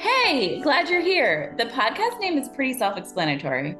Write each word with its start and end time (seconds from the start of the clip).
Hey, 0.00 0.60
glad 0.62 0.88
you're 0.88 1.02
here. 1.02 1.54
The 1.58 1.66
podcast 1.66 2.18
name 2.20 2.38
is 2.38 2.48
pretty 2.48 2.72
self 2.72 2.96
explanatory. 2.96 3.76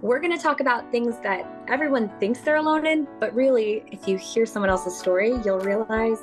We're 0.00 0.18
going 0.18 0.34
to 0.34 0.42
talk 0.42 0.60
about 0.60 0.90
things 0.90 1.16
that 1.22 1.46
everyone 1.68 2.10
thinks 2.18 2.40
they're 2.40 2.56
alone 2.56 2.86
in, 2.86 3.06
but 3.20 3.34
really, 3.34 3.84
if 3.92 4.08
you 4.08 4.16
hear 4.16 4.46
someone 4.46 4.70
else's 4.70 4.98
story, 4.98 5.34
you'll 5.44 5.60
realize 5.60 6.22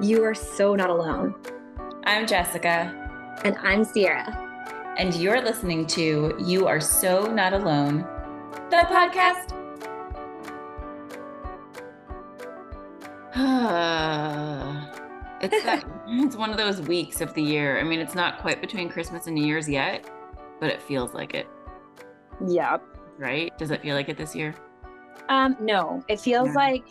you 0.00 0.24
are 0.24 0.34
so 0.34 0.74
not 0.74 0.90
alone. 0.90 1.36
I'm 2.02 2.26
Jessika. 2.26 2.92
And 3.44 3.56
I'm 3.58 3.86
Ciara. 3.86 4.94
And 4.98 5.14
you're 5.14 5.40
listening 5.40 5.86
to 5.88 6.34
You 6.44 6.66
Are 6.66 6.80
So 6.80 7.32
Not 7.32 7.52
Alone, 7.52 7.98
the 8.70 8.78
podcast. 8.88 9.52
it's 15.42 15.62
that, 15.62 15.84
it's 16.06 16.36
one 16.36 16.50
of 16.50 16.56
those 16.56 16.80
weeks 16.80 17.20
of 17.20 17.32
the 17.34 17.42
year. 17.42 17.78
I 17.78 17.82
mean, 17.82 18.00
it's 18.00 18.14
not 18.14 18.38
quite 18.38 18.60
between 18.60 18.88
Christmas 18.88 19.26
and 19.26 19.34
New 19.34 19.44
Year's 19.44 19.68
yet, 19.68 20.08
but 20.60 20.70
it 20.70 20.82
feels 20.82 21.14
like 21.14 21.34
it. 21.34 21.46
Yep. 22.46 22.82
Right? 23.18 23.56
Does 23.58 23.70
it 23.70 23.82
feel 23.82 23.94
like 23.94 24.08
it 24.08 24.16
this 24.16 24.34
year? 24.34 24.54
Um, 25.28 25.56
no. 25.60 26.04
It 26.08 26.20
feels 26.20 26.48
yeah. 26.48 26.54
like 26.54 26.84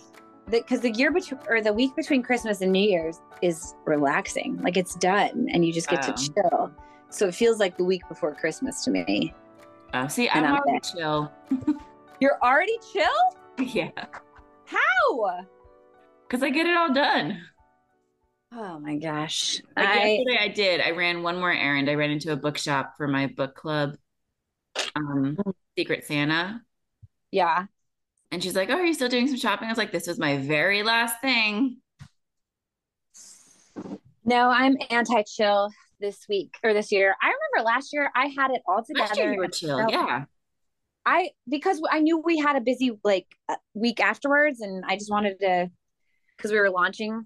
because 0.49 0.81
the, 0.81 0.91
the, 0.91 0.97
year 0.97 1.11
between 1.11 1.39
or 1.47 1.61
the 1.61 1.71
week 1.71 1.95
between 1.95 2.21
Christmas 2.21 2.61
and 2.61 2.71
New 2.71 2.89
Year's 2.89 3.21
is 3.41 3.75
relaxing. 3.85 4.57
Like 4.57 4.77
it's 4.77 4.95
done 4.95 5.47
and 5.51 5.65
you 5.65 5.71
just 5.71 5.89
get 5.89 6.07
oh. 6.07 6.13
to 6.13 6.33
chill. 6.33 6.71
So 7.09 7.27
it 7.27 7.35
feels 7.35 7.59
like 7.59 7.77
the 7.77 7.83
week 7.83 8.01
before 8.09 8.33
Christmas 8.33 8.83
to 8.85 8.91
me. 8.91 9.33
Oh, 9.93 10.07
see, 10.07 10.27
I'm, 10.29 10.43
I'm 10.43 10.55
already 10.55 10.79
chill. 10.79 11.31
You're 12.19 12.39
already 12.41 12.77
chill? 12.91 13.05
Yeah. 13.59 13.91
How? 14.65 15.45
Because 16.27 16.41
I 16.41 16.49
get 16.49 16.65
it 16.65 16.75
all 16.75 16.91
done. 16.91 17.39
Oh 18.55 18.79
my 18.79 18.97
gosh. 18.97 19.61
Like 19.75 19.87
I, 19.87 20.07
yesterday 20.09 20.37
I 20.39 20.47
did. 20.47 20.81
I 20.81 20.91
ran 20.91 21.23
one 21.23 21.39
more 21.39 21.51
errand. 21.51 21.89
I 21.89 21.95
ran 21.95 22.11
into 22.11 22.31
a 22.31 22.35
bookshop 22.35 22.93
for 22.97 23.07
my 23.07 23.27
book 23.27 23.55
club, 23.55 23.95
um, 24.95 25.37
mm. 25.37 25.53
Secret 25.77 26.05
Santa. 26.05 26.61
Yeah. 27.31 27.65
And 28.31 28.43
she's 28.43 28.55
like, 28.55 28.69
Oh, 28.69 28.75
are 28.75 28.85
you 28.85 28.93
still 28.93 29.09
doing 29.09 29.27
some 29.27 29.37
shopping? 29.37 29.67
I 29.67 29.71
was 29.71 29.77
like, 29.77 29.91
This 29.91 30.07
was 30.07 30.19
my 30.19 30.37
very 30.37 30.83
last 30.83 31.19
thing. 31.21 31.77
No, 34.23 34.49
I'm 34.49 34.75
anti 34.89 35.23
chill 35.23 35.69
this 35.99 36.25
week 36.29 36.55
or 36.63 36.73
this 36.73 36.91
year. 36.91 37.15
I 37.21 37.27
remember 37.27 37.67
last 37.67 37.91
year 37.91 38.11
I 38.15 38.27
had 38.27 38.51
it 38.51 38.61
all 38.67 38.83
together. 38.83 39.07
Last 39.07 39.17
year 39.17 39.33
you 39.33 39.39
were 39.39 39.47
chill, 39.47 39.89
yeah. 39.89 40.25
I 41.05 41.31
because 41.49 41.81
I 41.91 41.99
knew 41.99 42.19
we 42.19 42.37
had 42.37 42.55
a 42.55 42.61
busy 42.61 42.91
like 43.03 43.27
week 43.73 43.99
afterwards, 43.99 44.61
and 44.61 44.85
I 44.87 44.95
just 44.95 45.11
wanted 45.11 45.39
to 45.39 45.69
because 46.37 46.51
we 46.51 46.59
were 46.59 46.69
launching 46.69 47.25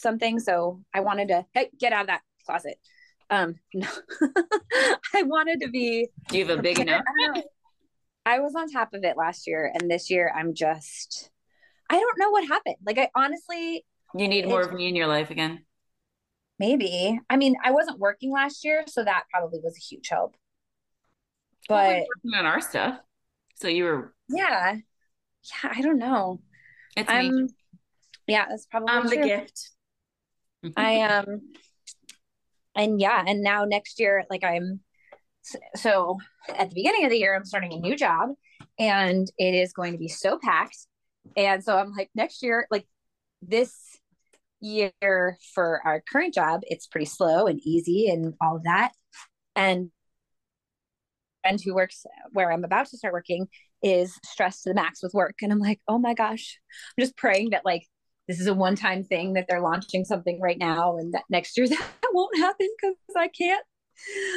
something, 0.00 0.38
so 0.38 0.82
I 0.94 1.00
wanted 1.00 1.28
to 1.28 1.46
hey 1.52 1.70
get 1.78 1.92
out 1.92 2.02
of 2.02 2.06
that 2.08 2.22
closet. 2.46 2.78
Um, 3.30 3.56
no, 3.74 3.88
I 5.14 5.22
wanted 5.22 5.60
to 5.60 5.68
be. 5.68 6.08
Do 6.28 6.38
you 6.38 6.46
have 6.46 6.58
a 6.58 6.62
big 6.62 6.78
enough? 6.78 7.02
I 8.26 8.40
was 8.40 8.54
on 8.54 8.68
top 8.70 8.92
of 8.92 9.04
it 9.04 9.16
last 9.16 9.46
year, 9.46 9.72
and 9.72 9.90
this 9.90 10.10
year 10.10 10.32
I'm 10.34 10.54
just. 10.54 11.30
I 11.88 11.98
don't 11.98 12.18
know 12.18 12.30
what 12.30 12.46
happened. 12.46 12.76
Like 12.84 12.98
I 12.98 13.08
honestly. 13.14 13.84
You 14.14 14.28
need 14.28 14.48
more 14.48 14.62
of 14.62 14.72
me 14.72 14.88
in 14.88 14.96
your 14.96 15.06
life 15.06 15.30
again. 15.30 15.64
Maybe. 16.58 17.18
I 17.30 17.36
mean, 17.36 17.56
I 17.64 17.70
wasn't 17.70 17.98
working 17.98 18.32
last 18.32 18.64
year, 18.64 18.84
so 18.86 19.02
that 19.02 19.24
probably 19.32 19.60
was 19.62 19.76
a 19.76 19.80
huge 19.80 20.08
help. 20.08 20.36
But 21.68 21.74
well, 21.74 22.06
working 22.16 22.38
on 22.38 22.46
our 22.46 22.60
stuff. 22.60 22.98
So 23.56 23.68
you 23.68 23.84
were 23.84 24.14
Yeah. 24.28 24.76
Yeah, 25.42 25.72
I 25.74 25.80
don't 25.80 25.98
know. 25.98 26.40
It's 26.96 27.10
I'm 27.10 27.44
me. 27.44 27.48
yeah, 28.26 28.46
that's 28.48 28.66
probably 28.66 28.88
I'm 28.90 29.08
true. 29.08 29.16
the 29.16 29.22
gift. 29.22 29.70
I 30.76 31.00
um 31.02 31.40
and 32.74 33.00
yeah, 33.00 33.22
and 33.26 33.42
now 33.42 33.64
next 33.64 33.98
year, 33.98 34.24
like 34.30 34.44
I'm 34.44 34.80
so 35.74 36.18
at 36.48 36.68
the 36.68 36.74
beginning 36.74 37.04
of 37.04 37.10
the 37.10 37.18
year, 37.18 37.34
I'm 37.34 37.44
starting 37.44 37.72
a 37.72 37.76
new 37.76 37.96
job 37.96 38.30
and 38.78 39.30
it 39.38 39.54
is 39.54 39.72
going 39.72 39.92
to 39.92 39.98
be 39.98 40.08
so 40.08 40.38
packed. 40.42 40.86
And 41.36 41.62
so 41.62 41.76
I'm 41.76 41.92
like, 41.92 42.10
next 42.14 42.42
year, 42.42 42.66
like 42.70 42.86
this 43.42 43.74
year 44.60 45.38
for 45.54 45.80
our 45.84 46.02
current 46.10 46.34
job, 46.34 46.60
it's 46.64 46.86
pretty 46.86 47.06
slow 47.06 47.46
and 47.46 47.60
easy 47.64 48.08
and 48.08 48.34
all 48.40 48.56
of 48.56 48.64
that. 48.64 48.92
And 49.56 49.90
friend 51.42 51.60
who 51.64 51.74
works 51.74 52.04
where 52.32 52.52
I'm 52.52 52.64
about 52.64 52.86
to 52.86 52.98
start 52.98 53.14
working 53.14 53.48
is 53.82 54.14
stressed 54.24 54.64
to 54.64 54.70
the 54.70 54.74
max 54.74 55.02
with 55.02 55.14
work. 55.14 55.36
And 55.42 55.52
I'm 55.52 55.58
like, 55.58 55.80
oh 55.88 55.98
my 55.98 56.14
gosh, 56.14 56.58
I'm 56.98 57.02
just 57.02 57.16
praying 57.16 57.50
that 57.50 57.64
like 57.64 57.86
this 58.30 58.38
is 58.38 58.46
a 58.46 58.54
one 58.54 58.76
time 58.76 59.02
thing 59.02 59.32
that 59.32 59.46
they're 59.48 59.60
launching 59.60 60.04
something 60.04 60.40
right 60.40 60.56
now 60.56 60.96
and 60.98 61.14
that 61.14 61.24
next 61.28 61.58
year 61.58 61.66
that 61.68 61.84
won't 62.12 62.38
happen 62.38 62.68
because 62.80 62.96
I 63.16 63.26
can't. 63.26 63.64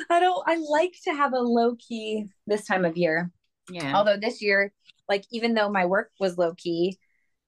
I 0.09 0.19
don't, 0.19 0.43
I 0.47 0.55
like 0.67 0.95
to 1.03 1.13
have 1.13 1.33
a 1.33 1.39
low 1.39 1.75
key 1.75 2.25
this 2.47 2.65
time 2.65 2.85
of 2.85 2.97
year. 2.97 3.31
Yeah. 3.69 3.95
Although 3.95 4.17
this 4.17 4.41
year, 4.41 4.73
like, 5.07 5.25
even 5.31 5.53
though 5.53 5.69
my 5.69 5.85
work 5.85 6.09
was 6.19 6.39
low 6.39 6.55
key, 6.55 6.97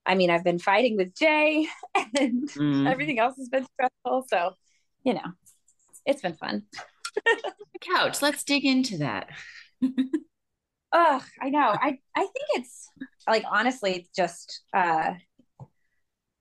I 0.06 0.14
mean, 0.14 0.30
I've 0.30 0.44
been 0.44 0.60
fighting 0.60 0.96
with 0.96 1.16
Jay 1.16 1.66
and 1.94 2.48
mm. 2.50 2.88
everything 2.88 3.18
else 3.18 3.36
has 3.38 3.48
been 3.48 3.66
stressful. 3.74 4.26
So, 4.28 4.52
you 5.02 5.14
know, 5.14 5.32
it's 6.06 6.22
been 6.22 6.34
fun. 6.34 6.62
Couch, 7.80 8.22
let's 8.22 8.44
dig 8.44 8.64
into 8.64 8.98
that. 8.98 9.30
Ugh, 9.82 11.22
I 11.42 11.50
know. 11.50 11.76
I 11.78 11.98
I 12.14 12.20
think 12.20 12.46
it's 12.54 12.88
like 13.26 13.44
honestly 13.50 13.96
it's 13.96 14.10
just 14.16 14.62
uh 14.72 15.14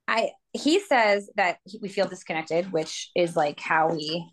I 0.07 0.31
he 0.53 0.79
says 0.79 1.29
that 1.35 1.57
we 1.81 1.89
feel 1.89 2.07
disconnected, 2.07 2.71
which 2.71 3.11
is 3.15 3.35
like 3.35 3.59
how 3.59 3.89
we 3.89 4.29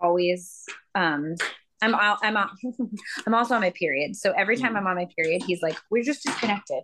always 0.00 0.64
um 0.94 1.34
I'm 1.80 1.94
I'm 1.94 2.36
I'm 3.26 3.34
also 3.34 3.54
on 3.54 3.60
my 3.60 3.70
period. 3.70 4.16
So 4.16 4.32
every 4.36 4.56
time 4.56 4.74
mm. 4.74 4.78
I'm 4.78 4.86
on 4.86 4.96
my 4.96 5.06
period, 5.16 5.42
he's 5.44 5.62
like, 5.62 5.76
"We're 5.90 6.02
just 6.02 6.24
disconnected." 6.24 6.82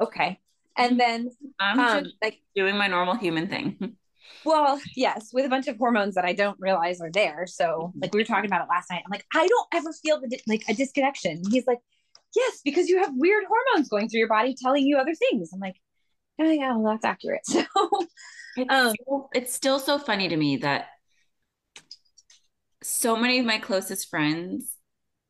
Okay. 0.00 0.38
And 0.76 1.00
then 1.00 1.30
I'm 1.58 1.78
um, 1.78 2.04
just 2.04 2.16
like 2.22 2.38
doing 2.54 2.76
my 2.76 2.86
normal 2.86 3.16
human 3.16 3.48
thing. 3.48 3.96
Well, 4.44 4.80
yes, 4.94 5.30
with 5.32 5.44
a 5.44 5.48
bunch 5.48 5.66
of 5.66 5.76
hormones 5.76 6.14
that 6.14 6.24
I 6.24 6.32
don't 6.32 6.56
realize 6.60 7.00
are 7.00 7.10
there. 7.10 7.46
So, 7.48 7.92
like 8.00 8.12
we 8.12 8.20
were 8.20 8.24
talking 8.24 8.46
about 8.46 8.62
it 8.62 8.68
last 8.68 8.90
night. 8.90 9.02
I'm 9.04 9.10
like, 9.10 9.24
I 9.34 9.46
don't 9.46 9.66
ever 9.74 9.92
feel 9.92 10.20
the 10.20 10.38
like 10.46 10.62
a 10.68 10.74
disconnection. 10.74 11.42
He's 11.50 11.66
like, 11.66 11.78
yes, 12.34 12.60
because 12.64 12.88
you 12.88 13.00
have 13.00 13.10
weird 13.14 13.44
hormones 13.48 13.88
going 13.88 14.08
through 14.08 14.20
your 14.20 14.28
body 14.28 14.54
telling 14.60 14.84
you 14.84 14.98
other 14.98 15.14
things. 15.14 15.50
I'm 15.52 15.58
like, 15.58 15.76
oh 16.40 16.50
yeah, 16.50 16.76
well, 16.76 16.92
that's 16.92 17.04
accurate. 17.04 17.42
So, 17.46 17.64
it's, 18.56 18.72
um, 18.72 18.94
it's 19.34 19.52
still 19.54 19.78
so 19.78 19.98
funny 19.98 20.28
to 20.28 20.36
me 20.36 20.58
that 20.58 20.86
so 22.82 23.16
many 23.16 23.38
of 23.38 23.46
my 23.46 23.58
closest 23.58 24.08
friends, 24.08 24.72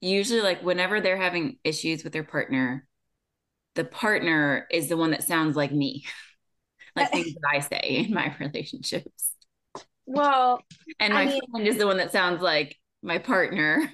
usually 0.00 0.40
like 0.40 0.62
whenever 0.62 1.00
they're 1.00 1.16
having 1.16 1.58
issues 1.64 2.04
with 2.04 2.12
their 2.12 2.24
partner, 2.24 2.86
the 3.74 3.84
partner 3.84 4.66
is 4.70 4.88
the 4.88 4.96
one 4.96 5.10
that 5.12 5.24
sounds 5.24 5.56
like 5.56 5.72
me, 5.72 6.04
like 6.96 7.10
things 7.12 7.34
that 7.34 7.48
I 7.50 7.60
say 7.60 8.06
in 8.06 8.14
my 8.14 8.34
relationships. 8.40 9.32
Well, 10.06 10.62
and 11.00 11.14
my 11.14 11.22
I 11.22 11.26
mean, 11.26 11.40
friend 11.50 11.66
is 11.66 11.78
the 11.78 11.86
one 11.86 11.98
that 11.98 12.12
sounds 12.12 12.42
like 12.42 12.76
my 13.02 13.18
partner 13.18 13.92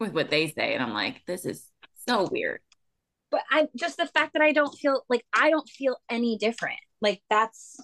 with 0.00 0.12
what 0.12 0.30
they 0.30 0.48
say. 0.48 0.74
And 0.74 0.82
I'm 0.82 0.94
like, 0.94 1.22
this 1.26 1.44
is 1.44 1.66
so 2.08 2.28
weird. 2.30 2.60
But 3.30 3.42
I'm 3.50 3.68
just 3.76 3.96
the 3.96 4.06
fact 4.06 4.32
that 4.32 4.42
I 4.42 4.52
don't 4.52 4.76
feel 4.76 5.04
like 5.08 5.24
I 5.32 5.50
don't 5.50 5.68
feel 5.68 5.96
any 6.08 6.36
different. 6.36 6.78
Like 7.00 7.22
that's, 7.30 7.80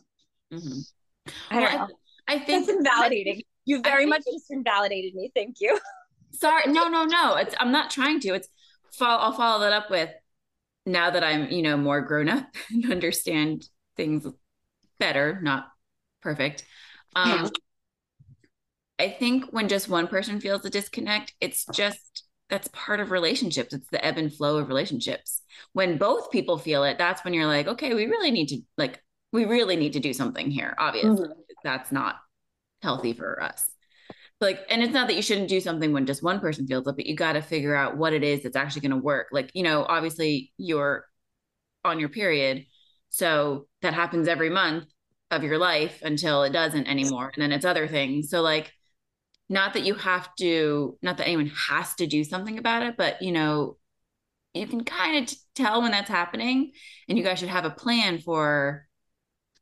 mm-hmm. 0.52 0.80
I 1.50 1.60
don't 1.60 1.72
well, 1.72 1.88
know. 1.88 1.94
I, 2.28 2.34
I 2.34 2.38
think 2.38 2.66
that's 2.66 2.78
invalidating. 2.78 3.42
You 3.64 3.82
very 3.82 4.06
much 4.06 4.22
just 4.32 4.50
invalidated 4.50 5.14
me. 5.14 5.30
Thank 5.34 5.56
you. 5.60 5.78
Sorry. 6.32 6.70
No, 6.70 6.88
no, 6.88 7.04
no. 7.04 7.36
It's, 7.36 7.54
I'm 7.58 7.72
not 7.72 7.90
trying 7.90 8.20
to. 8.20 8.34
It's, 8.34 8.48
I'll 9.00 9.32
follow 9.32 9.60
that 9.60 9.72
up 9.72 9.90
with 9.90 10.10
now 10.86 11.10
that 11.10 11.24
I'm, 11.24 11.50
you 11.50 11.62
know, 11.62 11.76
more 11.76 12.00
grown 12.00 12.28
up 12.28 12.46
and 12.70 12.90
understand 12.90 13.68
things 13.96 14.26
better, 14.98 15.40
not 15.42 15.68
perfect. 16.22 16.64
Um, 17.14 17.30
yeah. 17.30 17.48
I 18.98 19.10
think 19.10 19.50
when 19.50 19.68
just 19.68 19.90
one 19.90 20.08
person 20.08 20.40
feels 20.40 20.64
a 20.64 20.70
disconnect, 20.70 21.34
it's 21.38 21.66
just 21.72 22.24
that's 22.48 22.68
part 22.68 23.00
of 23.00 23.10
relationships. 23.10 23.74
It's 23.74 23.88
the 23.90 24.04
ebb 24.04 24.18
and 24.18 24.32
flow 24.32 24.58
of 24.58 24.68
relationships. 24.68 25.42
When 25.72 25.98
both 25.98 26.30
people 26.30 26.58
feel 26.58 26.84
it, 26.84 26.98
that's 26.98 27.24
when 27.24 27.34
you're 27.34 27.46
like, 27.46 27.66
okay, 27.66 27.94
we 27.94 28.06
really 28.06 28.30
need 28.30 28.48
to 28.48 28.60
like 28.76 29.00
we 29.32 29.44
really 29.44 29.76
need 29.76 29.94
to 29.94 30.00
do 30.00 30.12
something 30.12 30.50
here. 30.50 30.74
Obviously, 30.78 31.26
mm-hmm. 31.26 31.40
that's 31.64 31.90
not 31.90 32.16
healthy 32.82 33.12
for 33.12 33.42
us 33.42 33.64
like 34.40 34.60
and 34.68 34.82
it's 34.82 34.92
not 34.92 35.06
that 35.08 35.16
you 35.16 35.22
shouldn't 35.22 35.48
do 35.48 35.60
something 35.60 35.92
when 35.92 36.06
just 36.06 36.22
one 36.22 36.40
person 36.40 36.66
feels 36.66 36.86
it 36.86 36.96
but 36.96 37.06
you 37.06 37.16
got 37.16 37.32
to 37.32 37.42
figure 37.42 37.74
out 37.74 37.96
what 37.96 38.12
it 38.12 38.22
is 38.22 38.42
that's 38.42 38.56
actually 38.56 38.82
going 38.82 38.90
to 38.90 38.96
work 38.96 39.28
like 39.32 39.50
you 39.54 39.62
know 39.62 39.84
obviously 39.88 40.52
you're 40.58 41.04
on 41.84 41.98
your 41.98 42.08
period 42.08 42.66
so 43.08 43.66
that 43.82 43.94
happens 43.94 44.28
every 44.28 44.50
month 44.50 44.84
of 45.30 45.42
your 45.42 45.58
life 45.58 46.00
until 46.02 46.42
it 46.42 46.52
doesn't 46.52 46.86
anymore 46.86 47.30
and 47.34 47.42
then 47.42 47.52
it's 47.52 47.64
other 47.64 47.88
things 47.88 48.28
so 48.28 48.42
like 48.42 48.72
not 49.48 49.74
that 49.74 49.84
you 49.84 49.94
have 49.94 50.34
to 50.36 50.98
not 51.02 51.16
that 51.18 51.26
anyone 51.26 51.50
has 51.68 51.94
to 51.94 52.06
do 52.06 52.24
something 52.24 52.58
about 52.58 52.82
it 52.82 52.96
but 52.96 53.22
you 53.22 53.32
know 53.32 53.76
you 54.56 54.66
can 54.66 54.84
kind 54.84 55.18
of 55.18 55.26
t- 55.30 55.36
tell 55.54 55.82
when 55.82 55.92
that's 55.92 56.08
happening 56.08 56.72
and 57.08 57.18
you 57.18 57.24
guys 57.24 57.38
should 57.38 57.48
have 57.48 57.64
a 57.64 57.70
plan 57.70 58.18
for 58.18 58.86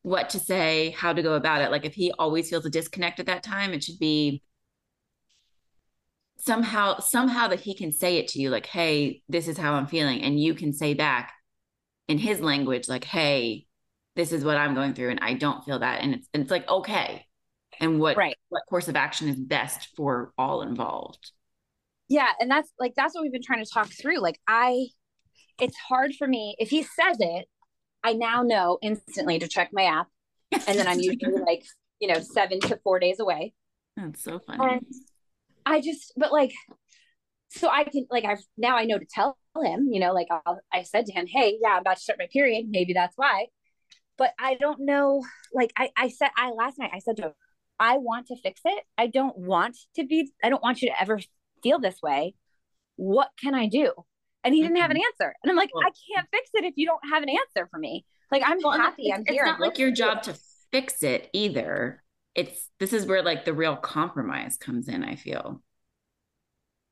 what 0.02 0.30
to 0.30 0.38
say 0.38 0.90
how 0.90 1.12
to 1.12 1.22
go 1.22 1.34
about 1.34 1.62
it. 1.62 1.70
Like 1.70 1.84
if 1.84 1.94
he 1.94 2.12
always 2.18 2.50
feels 2.50 2.66
a 2.66 2.70
disconnect 2.70 3.20
at 3.20 3.26
that 3.26 3.42
time 3.42 3.72
it 3.72 3.82
should 3.82 3.98
be 3.98 4.42
somehow 6.38 6.98
somehow 7.00 7.48
that 7.48 7.60
he 7.60 7.74
can 7.74 7.90
say 7.90 8.18
it 8.18 8.28
to 8.28 8.38
you 8.38 8.50
like 8.50 8.66
hey 8.66 9.22
this 9.30 9.48
is 9.48 9.56
how 9.58 9.74
i'm 9.74 9.86
feeling. 9.86 10.22
And 10.22 10.38
you 10.40 10.54
can 10.54 10.72
say 10.72 10.94
back 10.94 11.32
in 12.06 12.18
his 12.18 12.40
language 12.40 12.88
like 12.88 13.04
hey 13.04 13.66
this 14.14 14.30
is 14.30 14.44
what 14.44 14.58
i'm 14.58 14.74
going 14.74 14.94
through 14.94 15.10
and 15.10 15.20
i 15.22 15.34
don't 15.34 15.64
feel 15.64 15.80
that. 15.80 16.02
And 16.02 16.14
it's 16.14 16.28
and 16.34 16.42
it's 16.42 16.50
like 16.50 16.68
okay 16.68 17.26
and 17.80 18.00
what 18.00 18.16
right. 18.16 18.36
what 18.48 18.62
course 18.68 18.88
of 18.88 18.96
action 18.96 19.28
is 19.28 19.36
best 19.36 19.88
for 19.96 20.32
all 20.38 20.62
involved. 20.62 21.32
Yeah 22.08 22.28
and 22.40 22.50
that's 22.50 22.70
like 22.78 22.94
that's 22.96 23.14
what 23.14 23.22
we've 23.22 23.32
been 23.32 23.42
trying 23.42 23.64
to 23.64 23.70
talk 23.70 23.88
through 23.88 24.18
like 24.18 24.38
i 24.46 24.86
it's 25.58 25.76
hard 25.76 26.12
for 26.14 26.26
me 26.26 26.54
if 26.58 26.68
he 26.68 26.82
says 26.82 27.16
it 27.18 27.46
i 28.02 28.12
now 28.12 28.42
know 28.42 28.78
instantly 28.82 29.38
to 29.38 29.48
check 29.48 29.70
my 29.72 29.84
app 29.84 30.08
and 30.52 30.78
then 30.78 30.86
i'm 30.86 31.00
usually 31.00 31.40
like 31.40 31.64
you 32.00 32.08
know 32.08 32.20
seven 32.20 32.60
to 32.60 32.78
four 32.84 32.98
days 32.98 33.18
away. 33.20 33.54
That's 33.96 34.22
so 34.22 34.38
funny. 34.38 34.58
And 34.62 34.86
i 35.64 35.80
just 35.80 36.12
but 36.16 36.32
like 36.32 36.52
so 37.48 37.68
i 37.70 37.84
can 37.84 38.06
like 38.10 38.24
i've 38.24 38.42
now 38.58 38.76
i 38.76 38.84
know 38.84 38.98
to 38.98 39.06
tell 39.06 39.38
him 39.62 39.88
you 39.90 40.00
know 40.00 40.12
like 40.12 40.26
I'll, 40.30 40.60
i 40.72 40.82
said 40.82 41.06
to 41.06 41.12
him 41.12 41.26
hey 41.26 41.56
yeah 41.62 41.70
i'm 41.70 41.80
about 41.80 41.96
to 41.96 42.02
start 42.02 42.18
my 42.18 42.28
period 42.30 42.66
maybe 42.68 42.92
that's 42.92 43.16
why. 43.16 43.46
But 44.18 44.32
i 44.38 44.54
don't 44.54 44.80
know 44.80 45.24
like 45.52 45.72
i 45.76 45.90
i 45.96 46.08
said 46.08 46.28
i 46.36 46.50
last 46.50 46.78
night 46.78 46.90
i 46.92 46.98
said 46.98 47.16
to 47.16 47.22
him 47.22 47.32
i 47.78 47.98
want 47.98 48.28
to 48.28 48.36
fix 48.36 48.60
it. 48.64 48.84
I 48.96 49.06
don't 49.06 49.36
want 49.36 49.76
to 49.96 50.06
be 50.06 50.30
i 50.42 50.48
don't 50.48 50.62
want 50.62 50.82
you 50.82 50.88
to 50.88 51.00
ever 51.00 51.20
feel 51.62 51.78
this 51.78 52.00
way. 52.02 52.34
What 52.96 53.30
can 53.40 53.54
i 53.54 53.66
do? 53.66 53.92
And 54.42 54.54
he 54.54 54.62
didn't 54.62 54.76
have 54.76 54.90
an 54.90 54.96
mm-hmm. 54.96 55.22
answer. 55.22 55.34
And 55.42 55.50
i'm 55.50 55.56
like 55.56 55.70
i 55.76 55.90
can't 56.14 56.28
fix 56.32 56.50
it 56.54 56.64
if 56.64 56.74
you 56.76 56.86
don't 56.86 57.10
have 57.10 57.22
an 57.22 57.28
answer 57.28 57.68
for 57.70 57.78
me. 57.78 58.04
Like 58.30 58.42
i'm 58.44 58.58
well, 58.62 58.72
happy 58.72 59.08
it's, 59.08 59.18
i'm 59.18 59.24
here. 59.26 59.44
it's 59.44 59.52
not 59.52 59.60
like 59.60 59.78
your 59.78 59.90
job 59.90 60.22
to 60.24 60.36
fix 60.72 61.02
it 61.02 61.30
either. 61.32 62.02
It's 62.34 62.68
this 62.80 62.92
is 62.92 63.06
where 63.06 63.22
like 63.22 63.44
the 63.44 63.54
real 63.54 63.76
compromise 63.76 64.56
comes 64.56 64.88
in 64.88 65.04
i 65.04 65.16
feel. 65.16 65.62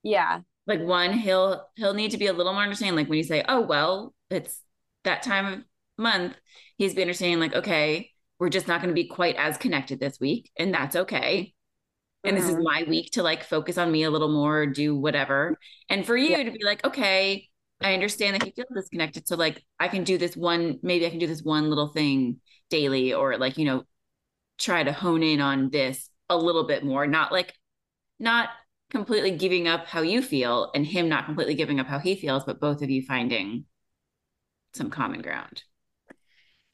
Yeah. 0.02 0.40
Like 0.66 0.80
one 0.80 1.12
he'll 1.12 1.68
he'll 1.76 1.94
need 1.94 2.12
to 2.12 2.18
be 2.18 2.26
a 2.26 2.32
little 2.32 2.52
more 2.52 2.62
understanding. 2.62 2.96
Like 2.96 3.08
when 3.08 3.18
you 3.18 3.24
say 3.24 3.44
oh 3.48 3.60
well 3.60 4.14
it's 4.30 4.60
that 5.04 5.22
time 5.22 5.46
of 5.46 5.64
month 5.98 6.34
he's 6.78 6.94
be 6.94 7.02
understanding 7.02 7.38
like 7.38 7.54
okay 7.54 8.11
we're 8.42 8.48
just 8.48 8.66
not 8.66 8.80
going 8.82 8.88
to 8.88 9.00
be 9.00 9.06
quite 9.06 9.36
as 9.36 9.56
connected 9.56 10.00
this 10.00 10.18
week 10.18 10.50
and 10.56 10.74
that's 10.74 10.96
okay 10.96 11.54
and 12.24 12.36
this 12.36 12.48
is 12.48 12.56
Mhm. 12.56 12.64
my 12.64 12.82
week 12.88 13.12
to 13.12 13.22
like 13.22 13.44
focus 13.44 13.78
on 13.78 13.92
me 13.92 14.02
a 14.02 14.10
little 14.10 14.32
more 14.32 14.66
do 14.66 14.96
whatever 14.96 15.56
and 15.88 16.04
for 16.04 16.16
you 16.16 16.30
Yeah. 16.30 16.42
to 16.42 16.50
be 16.50 16.64
like 16.64 16.84
okay 16.84 17.48
i 17.82 17.94
understand 17.94 18.34
that 18.34 18.44
you 18.44 18.50
feel 18.52 18.64
disconnected 18.74 19.28
so 19.28 19.36
like 19.36 19.62
i 19.78 19.86
can 19.86 20.02
do 20.02 20.18
this 20.18 20.36
one 20.36 20.80
maybe 20.82 21.06
i 21.06 21.10
can 21.10 21.20
do 21.20 21.28
this 21.28 21.44
one 21.44 21.68
little 21.68 21.86
thing 21.86 22.40
daily 22.68 23.14
or 23.14 23.38
like 23.38 23.58
you 23.58 23.64
know 23.64 23.84
try 24.58 24.82
to 24.82 24.92
hone 24.92 25.22
in 25.22 25.40
on 25.40 25.70
this 25.70 26.10
a 26.28 26.36
little 26.36 26.64
bit 26.64 26.84
more 26.84 27.06
not 27.06 27.30
like 27.30 27.54
not 28.18 28.48
completely 28.90 29.30
giving 29.30 29.68
up 29.68 29.86
how 29.86 30.00
you 30.02 30.20
feel 30.20 30.72
and 30.74 30.84
him 30.84 31.08
not 31.08 31.26
completely 31.26 31.54
giving 31.54 31.78
up 31.78 31.86
how 31.86 32.00
he 32.00 32.16
feels 32.16 32.42
but 32.42 32.58
both 32.58 32.82
of 32.82 32.90
you 32.90 33.02
finding 33.02 33.66
some 34.72 34.90
common 34.90 35.22
ground 35.22 35.62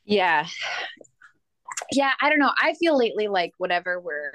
Yeah. 0.07 0.47
Yeah, 1.93 2.13
I 2.21 2.29
don't 2.29 2.39
know. 2.39 2.53
I 2.61 2.75
feel 2.75 2.97
lately 2.97 3.29
like 3.29 3.53
whenever 3.59 4.01
we're 4.01 4.33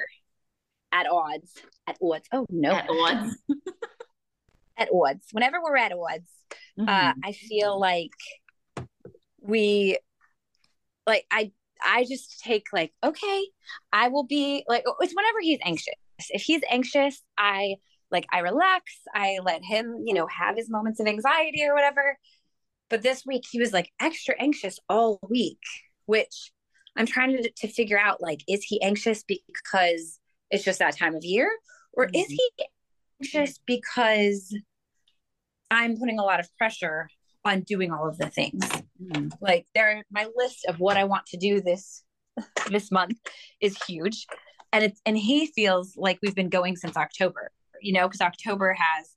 at 0.92 1.08
odds, 1.08 1.54
at 1.88 1.98
odds. 2.02 2.28
Oh 2.32 2.46
no. 2.50 2.72
at 2.74 2.90
odds 2.90 3.38
At 4.78 4.90
odds. 4.94 5.26
Whenever 5.32 5.62
we're 5.62 5.78
at 5.78 5.92
odds, 5.92 6.30
uh 6.80 7.14
Mhm. 7.14 7.14
I 7.24 7.32
feel 7.32 7.80
like 7.80 8.10
we 9.42 9.98
like 11.06 11.26
I 11.32 11.52
I 11.86 12.06
just 12.06 12.40
take 12.40 12.68
like, 12.72 12.94
okay, 13.04 13.48
I 13.92 14.08
will 14.08 14.24
be 14.24 14.64
like 14.68 14.84
it's 15.02 15.14
whenever 15.16 15.40
he's 15.42 15.60
anxious. 15.64 15.94
If 16.30 16.42
he's 16.44 16.62
anxious, 16.70 17.22
I 17.38 17.76
like 18.10 18.26
I 18.32 18.40
relax, 18.40 18.94
I 19.14 19.40
let 19.44 19.64
him, 19.64 20.04
you 20.06 20.14
know, 20.14 20.28
have 20.28 20.56
his 20.56 20.70
moments 20.70 21.00
of 21.00 21.08
anxiety 21.08 21.64
or 21.64 21.74
whatever. 21.76 22.18
But 22.90 23.02
this 23.02 23.24
week 23.26 23.44
he 23.52 23.60
was 23.60 23.74
like 23.74 23.92
extra 24.00 24.36
anxious 24.40 24.80
all 24.88 25.20
week, 25.30 25.60
which 26.06 26.52
I'm 26.96 27.06
trying 27.06 27.36
to, 27.38 27.50
to 27.50 27.68
figure 27.68 28.00
out 28.00 28.22
like, 28.22 28.42
is 28.48 28.64
he 28.64 28.82
anxious 28.82 29.24
because 29.24 30.20
it's 30.52 30.64
just 30.64 30.80
that 30.80 30.98
time 30.98 31.16
of 31.16 31.24
year? 31.24 31.50
Or 31.94 32.06
is 32.14 32.28
Mhm. 32.28 32.38
he 32.38 32.50
anxious 33.22 33.60
because 33.66 34.56
I'm 35.72 35.98
putting 35.98 36.20
a 36.20 36.24
lot 36.24 36.40
of 36.40 36.56
pressure 36.58 37.10
on 37.46 37.62
doing 37.62 37.92
all 37.92 38.08
of 38.08 38.18
the 38.18 38.30
things? 38.30 38.64
Mhm. 39.02 39.32
Like 39.42 39.68
there 39.74 40.04
my 40.12 40.28
list 40.36 40.66
of 40.66 40.80
what 40.80 40.98
I 40.98 41.04
want 41.04 41.26
to 41.28 41.38
do 41.38 41.62
this 41.62 42.04
this 42.70 42.92
month 42.92 43.18
is 43.60 43.82
huge. 43.84 44.26
And 44.72 44.84
it's 44.86 45.02
and 45.06 45.18
he 45.18 45.48
feels 45.48 45.96
like 45.98 46.20
we've 46.22 46.36
been 46.36 46.50
going 46.50 46.76
since 46.76 46.98
October, 46.98 47.52
you 47.82 47.94
know, 47.94 48.08
because 48.08 48.22
October 48.22 48.74
has 48.74 49.16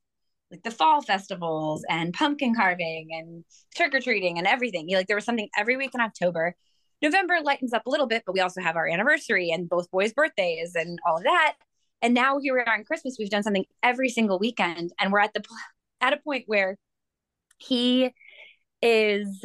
like 0.51 0.63
the 0.63 0.71
fall 0.71 1.03
festivals 1.03 1.85
and 1.89 2.13
pumpkin 2.15 2.55
carving 2.55 3.09
and 3.13 3.45
trick 3.75 3.95
or 3.95 4.01
treating 4.01 4.39
and 4.39 4.47
everything. 4.47 4.89
You 4.89 4.97
like 4.97 5.07
there 5.09 5.17
was 5.17 5.25
something 5.25 5.49
every 5.57 5.77
week 5.77 5.91
in 5.95 6.01
October. 6.01 6.55
November 7.03 7.39
lightens 7.43 7.73
up 7.73 7.87
a 7.87 7.91
little 7.91 8.07
bit, 8.07 8.23
but 8.25 8.33
we 8.33 8.41
also 8.41 8.61
have 8.61 8.77
our 8.77 8.89
anniversary 8.89 9.51
and 9.51 9.69
both 9.69 9.91
boys' 9.91 10.13
birthdays 10.13 10.75
and 10.75 10.99
all 11.07 11.19
of 11.19 11.25
that. 11.25 11.55
And 12.03 12.15
now 12.15 12.39
here 12.39 12.55
we 12.55 12.61
are 12.61 12.69
on 12.69 12.85
Christmas. 12.85 13.17
We've 13.19 13.31
done 13.31 13.43
something 13.43 13.65
every 13.83 14.09
single 14.09 14.39
weekend, 14.39 14.93
and 14.99 15.13
we're 15.13 15.21
at 15.21 15.35
the 15.35 15.43
at 16.01 16.13
a 16.13 16.19
point 16.19 16.45
where 16.47 16.79
he 17.59 18.13
is 18.83 19.45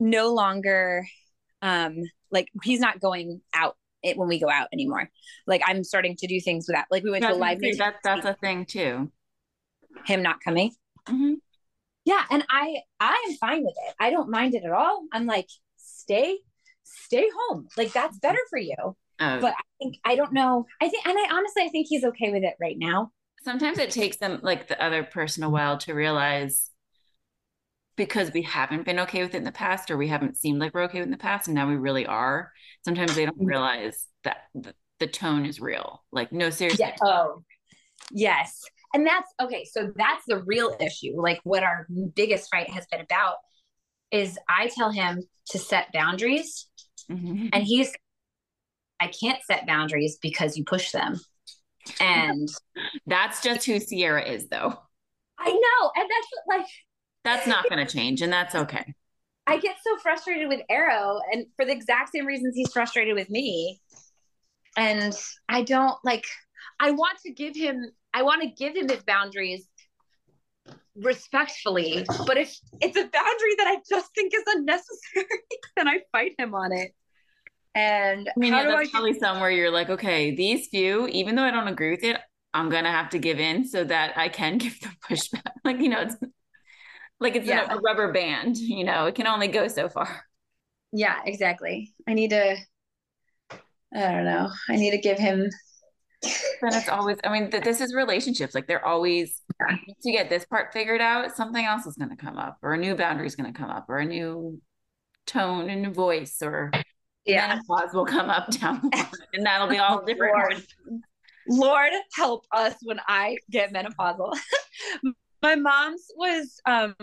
no 0.00 0.34
longer 0.34 1.06
um 1.62 1.98
like 2.30 2.48
he's 2.62 2.80
not 2.80 3.00
going 3.00 3.40
out 3.54 3.76
it 4.02 4.16
when 4.16 4.28
we 4.28 4.40
go 4.40 4.50
out 4.50 4.68
anymore. 4.72 5.10
Like 5.46 5.62
I'm 5.64 5.84
starting 5.84 6.16
to 6.16 6.26
do 6.26 6.40
things 6.40 6.66
without 6.68 6.86
like 6.90 7.04
we 7.04 7.10
went 7.10 7.22
to 7.22 7.28
a 7.28 7.38
That's, 7.38 7.40
live 7.62 7.78
that, 7.78 7.96
that's 8.02 8.26
a 8.26 8.34
thing 8.34 8.66
too 8.66 9.10
him 10.04 10.22
not 10.22 10.40
coming. 10.40 10.72
Mhm. 11.06 11.36
Yeah, 12.04 12.22
and 12.30 12.44
I 12.50 12.82
I 13.00 13.24
am 13.28 13.36
fine 13.36 13.64
with 13.64 13.74
it. 13.88 13.94
I 13.98 14.10
don't 14.10 14.30
mind 14.30 14.54
it 14.54 14.64
at 14.64 14.72
all. 14.72 15.06
I'm 15.12 15.26
like 15.26 15.48
stay 16.04 16.38
stay 16.84 17.26
home. 17.38 17.66
Like 17.76 17.92
that's 17.92 18.18
better 18.18 18.38
for 18.50 18.58
you. 18.58 18.74
Oh, 19.20 19.40
But 19.40 19.54
I 19.54 19.62
think 19.80 19.96
I 20.04 20.14
don't 20.16 20.32
know. 20.32 20.66
I 20.82 20.88
think 20.88 21.06
and 21.06 21.16
I 21.18 21.28
honestly 21.36 21.62
I 21.62 21.68
think 21.68 21.86
he's 21.88 22.04
okay 22.04 22.30
with 22.30 22.44
it 22.44 22.54
right 22.60 22.76
now. 22.78 23.10
sometimes 23.44 23.78
it 23.78 23.90
takes 23.90 24.16
them 24.18 24.40
like 24.42 24.68
the 24.68 24.82
other 24.82 25.02
person 25.04 25.42
a 25.44 25.50
while 25.50 25.78
to 25.78 25.94
realize 25.94 26.70
because 27.96 28.32
we 28.32 28.42
haven't 28.42 28.84
been 28.84 28.98
okay 29.00 29.22
with 29.22 29.34
it 29.34 29.38
in 29.38 29.44
the 29.44 29.52
past 29.52 29.90
or 29.90 29.96
we 29.96 30.08
haven't 30.08 30.36
seemed 30.36 30.58
like 30.58 30.74
we're 30.74 30.82
okay 30.82 30.98
with 30.98 31.06
it 31.06 31.12
in 31.12 31.18
the 31.18 31.26
past 31.30 31.46
and 31.46 31.54
now 31.54 31.68
we 31.68 31.76
really 31.76 32.06
are 32.06 32.50
sometimes 32.84 33.14
they 33.14 33.24
don't 33.24 33.38
Mhm. 33.40 33.46
realize 33.46 34.06
that 34.24 34.38
the, 34.54 34.74
the 34.98 35.06
tone 35.06 35.46
is 35.46 35.60
real 35.60 36.02
like 36.10 36.32
no 36.32 36.50
seriously 36.50 36.84
Yeah. 36.84 36.96
Oh. 37.02 37.44
Yes. 38.10 38.60
And 38.92 39.06
that's 39.06 39.30
okay. 39.40 39.64
So 39.64 39.92
that's 39.96 40.24
the 40.26 40.42
real 40.44 40.76
issue. 40.80 41.12
Like 41.16 41.40
what 41.44 41.62
our 41.62 41.86
biggest 42.14 42.50
fight 42.50 42.68
has 42.70 42.86
been 42.90 43.00
about 43.00 43.36
is 44.14 44.38
I 44.48 44.68
tell 44.68 44.90
him 44.92 45.24
to 45.50 45.58
set 45.58 45.92
boundaries 45.92 46.68
Mhm. 47.10 47.50
and 47.52 47.64
he's 47.64 47.92
I 49.00 49.08
can't 49.08 49.42
set 49.42 49.66
boundaries 49.66 50.16
because 50.22 50.56
you 50.56 50.64
push 50.64 50.92
them. 50.92 51.20
And 52.00 52.48
that's 53.06 53.42
just 53.42 53.66
who 53.66 53.78
Ciara 53.80 54.24
is 54.24 54.48
though 54.48 54.78
I 55.38 55.50
know. 55.50 55.90
And 55.96 56.08
that's 56.10 56.28
what, 56.32 56.58
like 56.58 56.66
that's 57.24 57.46
not 57.46 57.68
going 57.68 57.84
to 57.84 57.92
change 57.92 58.22
and 58.22 58.32
that's 58.32 58.54
okay 58.54 58.94
I 59.46 59.58
get 59.58 59.76
so 59.84 59.98
frustrated 59.98 60.48
with 60.48 60.60
Arrow 60.70 61.20
and 61.32 61.46
for 61.56 61.66
the 61.66 61.72
exact 61.72 62.12
same 62.12 62.24
reasons 62.24 62.54
he's 62.54 62.72
frustrated 62.72 63.14
with 63.14 63.28
me. 63.28 63.80
And 64.76 65.12
I 65.48 65.62
don't 65.62 65.98
like 66.04 66.24
I 66.80 66.92
want 66.92 67.18
to 67.26 67.32
give 67.32 67.54
him 67.54 67.90
I 68.14 68.22
want 68.22 68.42
to 68.42 68.48
give 68.48 68.74
him 68.76 68.88
his 68.88 69.02
boundaries 69.02 69.68
respectfully, 70.96 72.06
but 72.26 72.36
if 72.36 72.56
it's 72.80 72.96
a 72.96 73.02
boundary 73.02 73.54
that 73.58 73.66
I 73.68 73.78
just 73.88 74.14
think 74.14 74.32
is 74.34 74.44
unnecessary, 74.46 75.26
then 75.76 75.88
I 75.88 76.00
fight 76.12 76.32
him 76.38 76.54
on 76.54 76.72
it. 76.72 76.92
And 77.74 78.30
i 78.36 78.40
mean 78.40 78.52
how 78.52 78.62
yeah, 78.62 78.64
do 78.64 78.74
I 78.74 78.86
probably 78.86 79.18
somewhere 79.18 79.50
you're 79.50 79.70
like 79.70 79.90
okay 79.90 80.34
these 80.34 80.68
few 80.68 81.06
even 81.08 81.34
though 81.34 81.42
i 81.44 81.50
don't 81.50 81.68
agree 81.68 81.90
with 81.90 82.04
it 82.04 82.16
i'm 82.52 82.70
to 82.84 82.90
have 82.90 83.10
to 83.10 83.18
give 83.18 83.38
in 83.38 83.66
so 83.66 83.84
that 83.84 84.16
i 84.16 84.28
can 84.28 84.58
give 84.58 84.78
the 84.80 84.88
pushback 85.08 85.52
like 85.64 85.78
you 85.80 85.88
know 85.88 86.00
it's 86.00 86.16
like 87.20 87.36
it's 87.36 87.48
Yeah. 87.48 87.66
a 87.70 87.78
rubber 87.78 88.12
band 88.12 88.56
you 88.56 88.84
know 88.84 89.06
it 89.06 89.14
can 89.14 89.26
only 89.26 89.48
go 89.48 89.68
so 89.68 89.88
far 89.88 90.24
Yeah, 90.92 91.20
exactly. 91.26 91.92
I 92.06 92.14
need 92.14 92.30
to 92.30 92.56
I 93.94 94.12
don't 94.12 94.24
know. 94.24 94.50
I 94.68 94.76
need 94.76 94.90
to 94.90 94.98
give 94.98 95.18
him 95.18 95.50
then 96.62 96.74
it's 96.74 96.88
always 96.88 97.18
i 97.24 97.28
mean 97.32 97.50
th- 97.50 97.62
this 97.64 97.80
is 97.80 97.94
relationships 97.94 98.54
like 98.54 98.66
they're 98.66 98.84
always 98.84 99.42
Yeah. 99.60 99.76
once 99.86 100.04
get 100.04 100.28
this 100.30 100.44
part 100.44 100.72
figured 100.72 101.00
out 101.00 101.36
something 101.36 101.64
else 101.64 101.86
is 101.86 101.94
going 101.96 102.10
to 102.10 102.16
come 102.16 102.38
up 102.38 102.58
or 102.62 102.74
a 102.74 102.78
new 102.78 102.94
boundary 102.94 103.26
is 103.26 103.36
going 103.36 103.52
to 103.52 103.58
come 103.58 103.70
up 103.70 103.86
or 103.88 103.98
a 103.98 104.04
new 104.04 104.60
tone 105.26 105.70
and 105.70 105.94
voice 105.94 106.38
or 106.42 106.70
yeah. 107.24 107.48
menopause 107.48 107.94
will 107.94 108.06
come 108.06 108.30
up 108.30 108.50
down 108.60 108.80
the 108.82 108.88
line 108.96 109.06
and 109.32 109.46
that'll 109.46 109.68
be 109.68 109.78
all 109.78 110.04
different 110.04 110.34
Lord. 110.34 110.62
Lord 111.46 111.92
help 112.16 112.44
us 112.52 112.74
when 112.82 112.98
I 113.06 113.36
get 113.50 113.72
menopausal. 113.72 114.34
My 115.42 115.56
mom's 115.56 116.06
was 116.16 116.58
um 116.64 116.94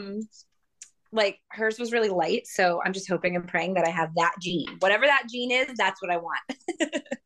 like 1.11 1.39
hers 1.49 1.77
was 1.79 1.91
really 1.91 2.09
light, 2.09 2.47
so 2.47 2.81
I'm 2.85 2.93
just 2.93 3.09
hoping 3.09 3.35
and 3.35 3.47
praying 3.47 3.73
that 3.75 3.85
I 3.85 3.89
have 3.89 4.09
that 4.15 4.35
gene. 4.41 4.67
Whatever 4.79 5.05
that 5.05 5.23
gene 5.29 5.51
is, 5.51 5.67
that's 5.77 6.01
what 6.01 6.11
I 6.11 6.17
want. 6.17 6.39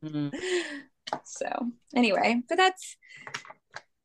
Mhm. 0.03 0.33
so 1.23 1.47
anyway, 1.95 2.41
but 2.49 2.57
that's 2.57 2.97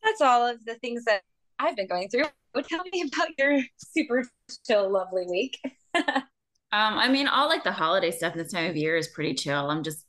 that's 0.03 0.21
all 0.21 0.47
of 0.47 0.65
the 0.65 0.75
things 0.77 1.05
that 1.05 1.23
I've 1.59 1.77
been 1.77 1.89
going 1.89 2.09
through. 2.09 2.25
Tell 2.69 2.85
me 2.93 3.05
about 3.13 3.29
your 3.39 3.61
super 3.77 4.25
chill, 4.67 4.91
lovely 4.91 5.27
week. 5.29 5.59
um, 5.95 6.25
I 6.73 7.09
mean, 7.09 7.29
all 7.29 7.49
like 7.49 7.65
the 7.65 7.73
holiday 7.73 8.11
stuff 8.11 8.35
this 8.35 8.53
time 8.53 8.71
of 8.71 8.77
year 8.77 8.97
is 8.97 9.09
pretty 9.09 9.35
chill. 9.35 9.71
I'm 9.71 9.83
just 9.83 10.05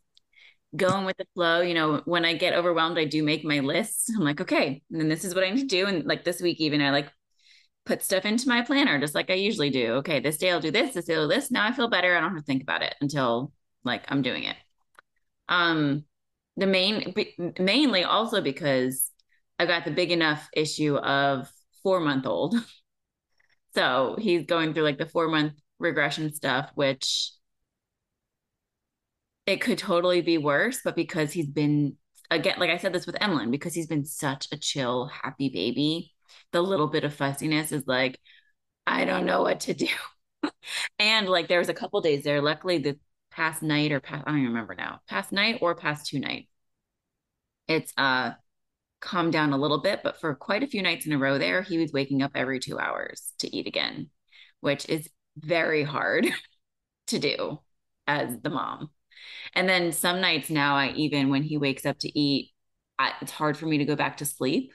going 0.76 1.06
with 1.06 1.18
the 1.18 1.26
flow. 1.34 1.62
You 1.62 1.74
know, 1.74 2.02
when 2.06 2.26
I 2.26 2.34
get 2.34 2.54
overwhelmed, 2.54 2.98
I 2.98 3.06
do 3.06 3.24
make 3.24 3.44
my 3.44 3.60
lists. 3.60 4.10
I'm 4.16 4.24
like, 4.24 4.42
okay, 4.42 4.82
and 4.92 5.00
then 5.00 5.10
this 5.10 5.26
is 5.26 5.36
what 5.36 5.44
I 5.44 5.52
need 5.52 5.62
to 5.62 5.68
do. 5.68 5.86
And 5.88 6.06
like 6.06 6.24
this 6.24 6.42
week, 6.42 6.60
even 6.60 6.82
I 6.82 6.92
like 6.92 7.12
put 7.86 8.04
stuff 8.04 8.26
into 8.26 8.48
my 8.48 8.62
planner 8.62 9.00
just 9.00 9.16
like 9.16 9.30
I 9.30 9.36
usually 9.36 9.70
do. 9.70 9.94
Okay, 9.96 10.20
this 10.20 10.38
day 10.38 10.52
I'll 10.52 10.60
do 10.60 10.72
this, 10.72 10.94
this 10.94 11.06
day 11.06 11.16
I'll 11.16 11.28
do 11.28 11.36
this. 11.36 11.52
Now 11.52 11.68
I 11.68 11.72
feel 11.72 11.90
better. 11.90 12.16
I 12.16 12.22
don't 12.22 12.32
have 12.32 12.40
to 12.40 12.46
think 12.46 12.64
about 12.64 12.84
it 12.84 12.96
until 13.02 13.52
like 13.84 14.04
I'm 14.10 14.22
doing 14.22 14.44
it. 14.44 14.56
Um, 15.50 16.06
the 16.58 16.68
main 16.68 17.14
mainly 17.60 18.04
also 18.04 18.42
because 18.42 19.10
I 19.58 19.66
got 19.66 19.86
the 19.86 19.92
big 19.92 20.12
enough 20.12 20.48
issue 20.54 20.96
of 20.98 21.52
four 21.84 22.00
month 22.00 22.26
old. 22.26 22.56
So 23.74 24.18
he's 24.20 24.46
going 24.46 24.74
through 24.74 24.84
like 24.84 24.98
the 24.98 25.06
four 25.06 25.30
month 25.30 25.54
regression 25.80 26.34
stuff, 26.34 26.70
which 26.76 27.32
it 29.46 29.62
could 29.62 29.78
totally 29.78 30.22
be 30.22 30.38
worse, 30.38 30.82
but 30.84 30.96
because 30.96 31.32
he's 31.32 31.48
been 31.48 31.96
again, 32.30 32.56
like 32.58 32.70
I 32.70 32.78
said 32.78 32.94
this 32.94 33.06
with 33.06 33.22
Emlyn, 33.22 33.52
because 33.52 33.74
he's 33.74 33.88
been 33.88 34.06
such 34.06 34.48
a 34.52 34.58
chill, 34.58 35.08
happy 35.08 35.50
baby, 35.50 36.14
the 36.52 36.62
little 36.62 36.88
bit 36.88 37.04
of 37.04 37.14
fussiness 37.14 37.72
is 37.72 37.84
like, 37.88 38.20
I 38.88 39.06
don't 39.06 39.26
know 39.26 39.42
what 39.44 39.62
to 39.62 39.74
do. 39.74 39.88
and 41.00 41.28
like 41.30 41.48
there 41.48 41.60
was 41.60 41.70
a 41.70 41.74
couple 41.74 42.02
days 42.02 42.24
there. 42.24 42.42
Luckily, 42.42 42.80
the 42.80 43.00
past 43.32 43.64
night 43.64 43.92
or 43.92 44.00
past 44.00 44.24
I 44.28 44.32
don't 44.32 44.40
even 44.40 44.52
remember 44.52 44.76
now, 44.76 45.00
past 45.08 45.32
night 45.32 45.60
or 45.62 45.76
past 45.76 46.08
two 46.08 46.20
nights. 46.20 46.50
It's 47.68 47.94
uh 47.98 48.32
calmed 49.02 49.34
down 49.34 49.54
a 49.54 49.58
little 49.58 49.82
bit, 49.82 50.02
but 50.04 50.20
for 50.22 50.36
quite 50.36 50.64
a 50.64 50.68
few 50.68 50.82
nights 50.82 51.06
in 51.06 51.14
a 51.14 51.18
row 51.18 51.38
there, 51.38 51.62
he 51.64 51.78
was 51.78 51.94
waking 51.94 52.22
up 52.24 52.32
every 52.36 52.60
two 52.60 52.80
hours 52.80 53.34
to 53.40 53.56
eat 53.56 53.68
again, 53.68 54.10
which 54.62 54.88
is 54.90 55.10
very 55.38 55.84
hard 55.84 56.28
to 57.08 57.20
do 57.20 57.60
as 58.08 58.40
the 58.42 58.50
mom. 58.50 58.90
And 59.56 59.70
then 59.70 59.92
some 59.92 60.22
nights 60.22 60.50
now, 60.50 60.76
I 60.76 60.92
even 60.94 61.30
when 61.30 61.44
he 61.44 61.58
wakes 61.58 61.86
up 61.86 62.00
to 62.00 62.20
eat, 62.20 62.52
I, 63.00 63.14
it's 63.22 63.32
hard 63.32 63.58
for 63.58 63.66
me 63.66 63.80
to 63.80 63.86
go 63.86 63.96
back 63.96 64.18
to 64.18 64.26
sleep 64.26 64.74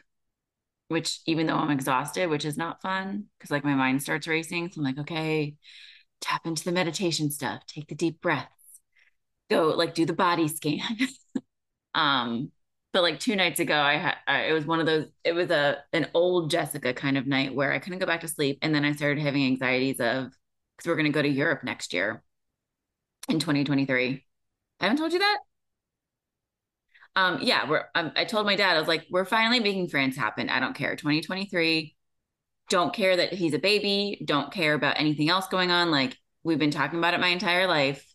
which 0.89 1.21
even 1.27 1.47
though 1.47 1.57
I'm 1.57 1.71
exhausted, 1.71 2.29
which 2.29 2.45
is 2.45 2.57
not 2.57 2.83
fun 2.83 3.25
because 3.39 3.51
like 3.51 3.65
my 3.65 3.75
mind 3.75 4.03
starts 4.03 4.29
racing. 4.29 4.71
So 4.71 4.81
I'm 4.81 4.85
like, 4.85 4.99
okay, 4.99 5.57
tap 6.21 6.47
into 6.47 6.65
the 6.65 6.73
meditation 6.73 7.31
stuff, 7.31 7.65
take 7.67 7.89
the 7.89 7.95
deep 7.95 8.21
breaths, 8.21 8.51
go 9.51 9.69
like 9.69 9.95
do 9.95 10.07
the 10.07 10.13
body 10.13 10.49
scan. 10.49 10.81
um, 11.95 12.53
but 12.93 13.03
like 13.03 13.21
two 13.21 13.37
nights 13.37 13.61
ago, 13.61 13.79
I 13.79 13.95
had 13.95 14.15
I, 14.27 14.43
it 14.45 14.53
was 14.53 14.65
one 14.65 14.81
of 14.81 14.87
those. 14.87 15.07
It 15.25 15.35
was 15.35 15.51
a 15.51 15.79
an 15.93 16.09
old 16.15 16.51
Jessika 16.51 16.95
kind 16.97 17.19
of 17.19 17.27
night 17.27 17.55
where 17.55 17.73
I 17.73 17.79
couldn't 17.79 17.99
go 17.99 18.07
back 18.07 18.23
to 18.23 18.29
sleep, 18.29 18.59
and 18.63 18.75
then 18.75 18.85
I 18.85 18.93
started 18.93 19.23
having 19.23 19.45
anxieties 19.45 20.01
of 20.01 20.33
because 20.77 20.89
we're 20.89 20.97
going 20.97 21.07
to 21.07 21.13
go 21.13 21.23
to 21.23 21.29
Europe 21.29 21.65
next 21.65 21.93
year 21.93 22.23
in 23.29 23.39
2023. 23.39 24.25
I 24.81 24.85
haven't 24.85 24.99
told 24.99 25.13
you 25.13 25.19
that 25.19 25.39
um, 27.17 27.39
yeah, 27.41 27.69
we're. 27.69 27.85
Um, 27.95 28.13
I 28.15 28.27
told 28.27 28.47
my 28.47 28.57
dad, 28.57 28.77
I 28.77 28.79
was 28.79 28.89
like, 28.89 29.07
we're 29.11 29.25
finally 29.25 29.59
making 29.59 29.89
France 29.89 30.17
happen. 30.17 30.51
I 30.51 30.61
don't 30.61 30.75
care. 30.77 30.95
2023. 30.95 31.97
Don't 32.69 32.93
care 32.93 33.17
that 33.17 33.33
he's 33.33 33.55
a 33.55 33.59
baby. 33.59 34.23
Don't 34.25 34.53
care 34.53 34.75
about 34.75 35.01
anything 35.01 35.31
else 35.31 35.49
going 35.49 35.71
on. 35.71 35.91
Like 35.91 36.17
we've 36.45 36.59
been 36.59 36.71
talking 36.71 36.99
about 36.99 37.15
it 37.15 37.21
my 37.21 37.29
entire 37.29 37.67
life. 37.67 38.07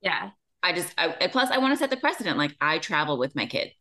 Yeah. 0.00 0.30
I 0.62 0.72
just. 0.72 0.94
I, 0.96 1.28
plus, 1.30 1.50
I 1.50 1.58
want 1.58 1.74
to 1.74 1.76
set 1.76 1.90
the 1.90 1.98
precedent. 1.98 2.38
Like 2.38 2.56
I 2.60 2.78
travel 2.78 3.18
with 3.18 3.36
my 3.36 3.44
kids. 3.44 3.72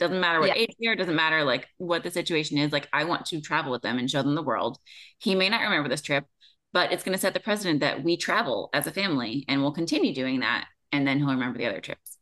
Doesn't 0.00 0.20
matter 0.20 0.40
what 0.40 0.48
yeah. 0.48 0.62
age 0.62 0.74
they 0.80 0.88
are. 0.88 0.96
Doesn't 0.96 1.14
matter 1.14 1.44
like 1.44 1.68
what 1.76 2.02
the 2.02 2.10
situation 2.10 2.58
is. 2.58 2.72
Like 2.72 2.88
I 2.92 3.04
want 3.04 3.26
to 3.26 3.40
travel 3.40 3.70
with 3.70 3.82
them 3.82 3.98
and 3.98 4.10
show 4.10 4.22
them 4.22 4.34
the 4.34 4.42
world. 4.42 4.78
He 5.18 5.36
may 5.36 5.48
not 5.48 5.62
remember 5.62 5.88
this 5.88 6.02
trip, 6.02 6.24
but 6.72 6.92
it's 6.92 7.04
going 7.04 7.14
to 7.14 7.20
set 7.20 7.34
the 7.34 7.40
precedent 7.40 7.80
that 7.80 8.02
we 8.02 8.16
travel 8.16 8.70
as 8.72 8.86
a 8.86 8.92
family, 8.92 9.44
and 9.48 9.60
we'll 9.60 9.72
continue 9.72 10.14
doing 10.14 10.40
that. 10.40 10.66
And 10.90 11.06
then 11.06 11.18
he'll 11.18 11.28
remember 11.28 11.58
the 11.58 11.66
other 11.66 11.80
trips 11.80 12.17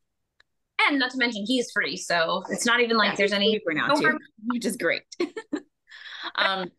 and 0.80 0.98
not 0.98 1.10
to 1.10 1.18
mention 1.18 1.44
he's 1.46 1.70
free, 1.72 1.96
so 1.96 2.42
it's 2.50 2.66
not 2.66 2.80
even 2.80 2.96
like 2.96 3.10
yeah, 3.10 3.16
there's 3.16 3.32
any 3.32 3.60
for 3.64 3.72
now 3.72 3.94
too, 3.94 4.18
which 4.46 4.64
is 4.64 4.76
great. 4.76 5.02
um, 6.36 6.70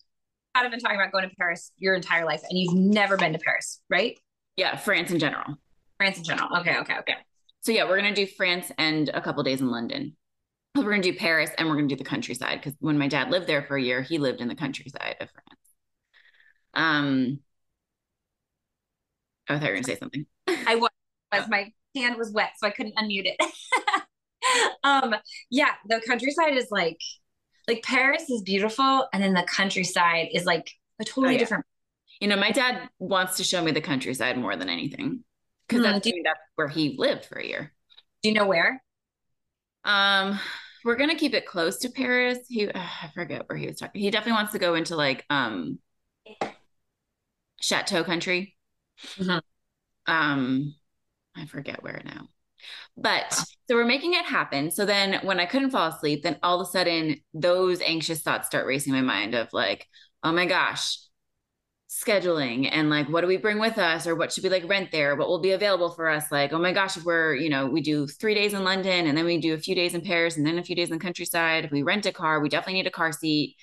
I've 0.56 0.72
been 0.72 0.80
talking 0.80 0.98
about 0.98 1.12
going 1.12 1.30
to 1.30 1.36
Paris 1.36 1.72
your 1.78 1.96
entire 1.96 2.26
life, 2.26 2.42
and 2.50 2.58
you've 2.58 2.74
never 2.74 3.18
been 3.18 3.34
to 3.34 3.40
Paris, 3.40 3.82
right? 3.90 4.18
Yeah, 4.56 4.76
France 4.76 5.12
in 5.12 5.20
general. 5.20 5.56
France 5.98 6.18
in 6.18 6.24
general. 6.24 6.50
Okay, 6.60 6.78
okay, 6.78 6.98
okay. 7.00 7.16
So 7.62 7.72
yeah, 7.72 7.84
we're 7.84 7.98
gonna 7.98 8.16
do 8.16 8.26
France 8.26 8.72
and 8.78 9.10
a 9.10 9.22
couple 9.22 9.44
days 9.44 9.62
in 9.62 9.70
London. 9.70 10.16
We're 10.76 10.84
gonna 10.84 11.02
do 11.02 11.16
Paris 11.16 11.52
and 11.58 11.68
we're 11.68 11.76
gonna 11.76 11.88
do 11.88 11.96
the 11.96 12.04
countryside 12.04 12.60
because 12.60 12.76
when 12.80 12.98
my 12.98 13.08
dad 13.08 13.32
lived 13.32 13.48
there 13.48 13.64
for 13.64 13.78
a 13.78 13.82
year, 13.82 14.02
he 14.02 14.20
lived 14.20 14.42
in 14.42 14.48
the 14.48 14.56
countryside 14.56 15.16
of 15.20 15.30
France. 15.30 15.60
Um, 16.74 17.40
oh, 19.50 19.56
I 19.56 19.60
thought 19.60 19.66
you 19.66 19.70
were 19.70 19.76
gonna 19.76 19.84
say 19.84 19.98
something. 19.98 20.26
I 20.48 20.76
was. 20.78 20.90
As 21.30 21.50
my 21.50 21.74
hand 21.96 22.18
was 22.18 22.32
wet, 22.32 22.52
so 22.58 22.68
I 22.68 22.72
couldn't 22.72 22.96
unmute 22.96 23.26
it. 23.26 23.38
um, 24.84 25.16
yeah, 25.50 25.72
the 25.88 26.02
countryside 26.06 26.56
is 26.58 26.68
like 26.72 27.00
like 27.68 27.84
Paris 27.84 28.30
is 28.30 28.42
beautiful, 28.44 29.08
and 29.14 29.22
then 29.22 29.34
the 29.34 29.44
countryside 29.44 30.30
is 30.34 30.46
like 30.46 30.72
a 31.00 31.06
totally 31.06 31.28
oh, 31.28 31.32
yeah. 31.32 31.38
different. 31.40 31.66
You 32.20 32.28
know, 32.28 32.38
my 32.38 32.52
dad 32.52 32.90
wants 33.00 33.38
to 33.38 33.44
show 33.44 33.64
me 33.64 33.72
the 33.72 33.82
countryside 33.82 34.38
more 34.38 34.56
than 34.56 34.70
anything 34.70 35.24
because 35.68 35.84
mm-hmm. 35.84 35.94
that's, 35.94 36.06
that's 36.06 36.40
where 36.56 36.68
he 36.68 36.96
lived 36.98 37.26
for 37.26 37.38
a 37.38 37.46
year. 37.46 37.74
Do 38.24 38.30
you 38.30 38.36
know 38.36 38.48
where? 38.48 38.82
Um, 39.84 40.40
we're 40.84 40.96
gonna 40.96 41.16
keep 41.16 41.34
it 41.34 41.46
close 41.46 41.80
to 41.80 41.90
Paris. 41.90 42.40
He, 42.48 42.68
uh, 42.68 42.72
I 42.76 43.10
forget 43.14 43.48
where 43.48 43.58
he 43.58 43.68
was 43.68 43.78
talking. 43.78 44.02
He 44.02 44.10
definitely 44.10 44.34
wants 44.34 44.54
to 44.54 44.60
go 44.60 44.76
into 44.76 44.96
like 44.96 45.26
um, 45.30 45.80
chateau 47.62 48.04
country. 48.04 48.56
Mm-hmm. 49.18 49.40
Um, 50.12 50.76
I 51.38 51.46
forget 51.46 51.84
where 51.84 52.02
now. 52.04 52.28
But 52.96 53.34
so 53.34 53.76
we're 53.76 53.86
making 53.86 54.14
it 54.14 54.26
happen. 54.26 54.72
So 54.72 54.86
then 54.86 55.20
when 55.24 55.40
I 55.40 55.46
couldn't 55.46 55.70
fall 55.70 55.90
asleep, 55.90 56.24
then 56.24 56.38
all 56.42 56.60
of 56.60 56.68
a 56.68 56.72
sudden 56.72 57.22
those 57.34 57.82
anxious 57.82 58.22
thoughts 58.22 58.48
start 58.48 58.66
racing 58.66 58.94
my 58.94 59.02
mind 59.02 59.36
of 59.36 59.54
like, 59.54 59.88
oh 60.24 60.32
my 60.32 60.46
gosh, 60.46 60.98
scheduling 61.90 62.68
and 62.70 62.90
like 62.90 63.08
what 63.08 63.22
do 63.22 63.28
we 63.28 63.38
bring 63.38 63.60
with 63.60 63.78
us 63.78 64.06
or 64.06 64.14
what 64.14 64.32
should 64.32 64.44
we 64.44 64.50
like 64.50 64.68
rent 64.68 64.92
there 64.92 65.16
what 65.16 65.30
will 65.30 65.40
be 65.40 65.52
available 65.52 65.90
for 65.90 66.10
us 66.10 66.30
like 66.34 66.52
oh 66.52 66.60
my 66.60 66.74
gosh 66.74 66.98
if 66.98 67.06
we're 67.06 67.34
you 67.34 67.50
know 67.50 67.66
we 67.66 67.80
do 67.80 68.06
three 68.06 68.36
days 68.36 68.54
in 68.54 68.66
london 68.66 69.08
and 69.08 69.18
then 69.18 69.24
we 69.24 69.38
do 69.40 69.54
a 69.54 69.58
few 69.58 69.74
days 69.74 69.94
in 69.94 70.02
paris 70.02 70.36
and 70.36 70.46
then 70.46 70.60
a 70.60 70.64
few 70.64 70.76
days 70.76 70.90
in 70.90 70.98
the 70.98 71.04
countryside 71.04 71.64
if 71.64 71.72
we 71.72 71.84
rent 71.84 72.06
a 72.06 72.12
car 72.12 72.42
we 72.42 72.50
definitely 72.50 72.74
need 72.74 72.88
a 72.88 72.92
car 72.92 73.14
seat 73.14 73.56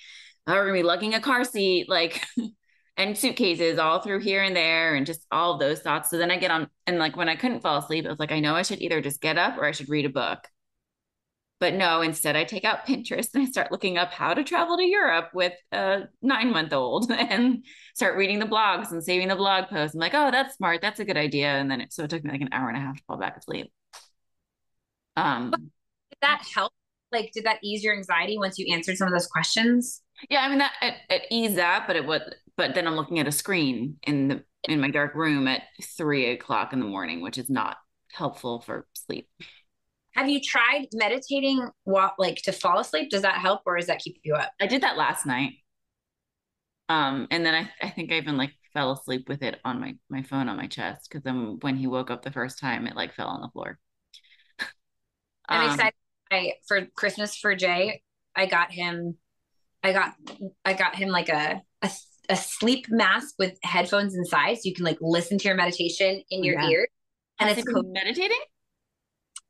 oh, 0.47 0.53
we're 0.53 0.65
gonna 0.65 0.73
be 0.73 0.81
lugging 0.81 1.13
a 1.13 1.19
car 1.19 1.43
seat 1.43 1.87
like 1.87 2.25
and 2.97 3.17
suitcases 3.17 3.77
all 3.77 3.99
through 3.99 4.19
here 4.21 4.41
and 4.43 4.55
there 4.55 4.95
and 4.95 5.05
just 5.05 5.25
all 5.31 5.57
those 5.57 5.79
thoughts. 5.79 6.09
So 6.09 6.17
then 6.17 6.31
I 6.31 6.37
get 6.37 6.51
on 6.51 6.69
and 6.87 6.97
like 6.97 7.17
when 7.17 7.29
I 7.29 7.35
couldn't 7.35 7.61
fall 7.61 7.77
asleep, 7.77 8.05
I 8.05 8.09
was 8.09 8.19
like, 8.19 8.31
I 8.31 8.39
know 8.39 8.55
I 8.55 8.61
should 8.61 8.81
either 8.81 9.01
just 9.01 9.21
get 9.21 9.37
up 9.37 9.57
or 9.57 9.65
I 9.65 9.71
should 9.71 9.89
read 9.89 10.05
a 10.05 10.09
book. 10.09 10.47
But 11.59 11.73
no, 11.73 12.01
instead 12.01 12.35
I 12.35 12.43
take 12.43 12.63
out 12.63 12.85
Pinterest 12.87 13.33
and 13.33 13.43
I 13.43 13.45
start 13.45 13.71
looking 13.71 13.97
up 13.97 14.11
how 14.11 14.33
to 14.33 14.43
travel 14.43 14.77
to 14.77 14.83
Europe 14.83 15.29
with 15.33 15.53
a 15.71 16.03
nine 16.21 16.51
month 16.51 16.73
old 16.73 17.11
and 17.11 17.65
start 17.95 18.17
reading 18.17 18.39
the 18.39 18.45
blogs 18.45 18.91
and 18.91 19.03
saving 19.03 19.27
the 19.27 19.35
blog 19.35 19.67
posts. 19.67 19.95
I'm 19.95 19.99
like, 19.99 20.13
oh, 20.13 20.31
that's 20.31 20.55
smart. 20.55 20.81
That's 20.81 20.99
a 20.99 21.05
good 21.05 21.17
idea. 21.17 21.47
And 21.47 21.69
then 21.69 21.81
it 21.81 21.93
so 21.93 22.03
it 22.03 22.09
took 22.09 22.23
me 22.23 22.31
like 22.31 22.41
an 22.41 22.49
hour 22.51 22.69
and 22.69 22.77
a 22.77 22.81
half 22.81 22.97
to 22.97 23.03
fall 23.07 23.17
back 23.17 23.37
asleep. 23.37 23.71
Um 25.17 25.51
did 25.51 26.17
that 26.21 26.43
help? 26.53 26.73
Like, 27.11 27.31
did 27.33 27.45
that 27.45 27.59
ease 27.63 27.83
your 27.83 27.95
anxiety 27.95 28.37
once 28.37 28.57
you 28.57 28.73
answered 28.73 28.97
some 28.97 29.07
of 29.07 29.13
those 29.13 29.27
questions? 29.27 30.01
Yeah, 30.29 30.41
I 30.41 30.49
mean 30.49 30.59
that 30.59 30.73
it, 30.81 30.95
it 31.09 31.21
eased 31.31 31.57
that, 31.57 31.85
but 31.87 31.95
it 31.95 32.05
would 32.05 32.23
but 32.57 32.73
then 32.73 32.87
I'm 32.87 32.95
looking 32.95 33.19
at 33.19 33.27
a 33.27 33.31
screen 33.31 33.97
in 34.03 34.27
the 34.27 34.43
in 34.63 34.79
my 34.79 34.89
dark 34.89 35.15
room 35.15 35.47
at 35.47 35.63
three 35.97 36.31
o'clock 36.31 36.73
in 36.73 36.79
the 36.79 36.85
morning, 36.85 37.21
which 37.21 37.37
is 37.37 37.49
not 37.49 37.77
helpful 38.11 38.61
for 38.61 38.87
sleep. 38.93 39.27
Have 40.15 40.29
you 40.29 40.39
tried 40.41 40.87
meditating 40.93 41.67
what 41.83 42.13
like 42.17 42.37
to 42.43 42.51
fall 42.51 42.79
asleep? 42.79 43.09
Does 43.09 43.23
that 43.23 43.39
help 43.39 43.61
or 43.65 43.77
does 43.77 43.87
that 43.87 43.99
keep 43.99 44.19
you 44.23 44.35
up? 44.35 44.51
I 44.61 44.67
did 44.67 44.81
that 44.81 44.97
last 44.97 45.25
night. 45.25 45.53
Um, 46.87 47.27
and 47.31 47.45
then 47.45 47.55
I, 47.55 47.85
I 47.85 47.89
think 47.89 48.11
I 48.11 48.15
even 48.15 48.37
like 48.37 48.53
fell 48.73 48.91
asleep 48.91 49.27
with 49.27 49.41
it 49.41 49.59
on 49.65 49.79
my 49.79 49.95
my 50.09 50.23
phone 50.23 50.47
on 50.49 50.57
my 50.57 50.67
chest 50.67 51.09
because 51.09 51.23
then 51.23 51.57
when 51.61 51.75
he 51.75 51.87
woke 51.87 52.09
up 52.09 52.23
the 52.23 52.31
first 52.31 52.59
time, 52.59 52.87
it 52.87 52.95
like 52.95 53.13
fell 53.13 53.27
on 53.27 53.41
the 53.41 53.49
floor. 53.49 53.77
I'm 55.49 55.61
um, 55.61 55.71
excited. 55.71 55.93
I 56.31 56.53
for 56.67 56.85
Christmas 56.95 57.35
for 57.35 57.55
Jay, 57.55 58.01
I 58.35 58.45
got 58.45 58.71
him. 58.71 59.17
I 59.85 59.93
got 59.93 60.15
I 60.65 60.73
got 60.73 60.95
him 60.95 61.09
like 61.09 61.29
a 61.29 61.61
a 61.81 61.91
a 62.27 62.35
sleep 62.35 62.87
mask 62.89 63.35
with 63.37 63.57
headphones 63.63 64.15
inside 64.15 64.55
so 64.55 64.61
you 64.65 64.73
can 64.73 64.83
like 64.83 64.97
listen 64.99 65.37
to 65.37 65.47
your 65.47 65.55
meditation 65.55 66.23
in 66.29 66.43
your 66.43 66.59
yeah. 66.59 66.69
ear. 66.69 66.87
And 67.39 67.49
Has 67.49 67.59
it's 67.59 67.71
co- 67.71 67.83
meditating? 67.83 68.41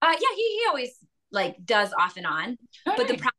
Uh 0.02 0.12
yeah, 0.12 0.36
he, 0.36 0.42
he 0.42 0.62
always 0.68 0.90
like 1.32 1.56
does 1.64 1.94
off 1.98 2.18
and 2.18 2.26
on. 2.26 2.58
Oh, 2.86 2.94
but 2.98 3.08
nice. 3.08 3.12
the 3.12 3.18
problem 3.18 3.32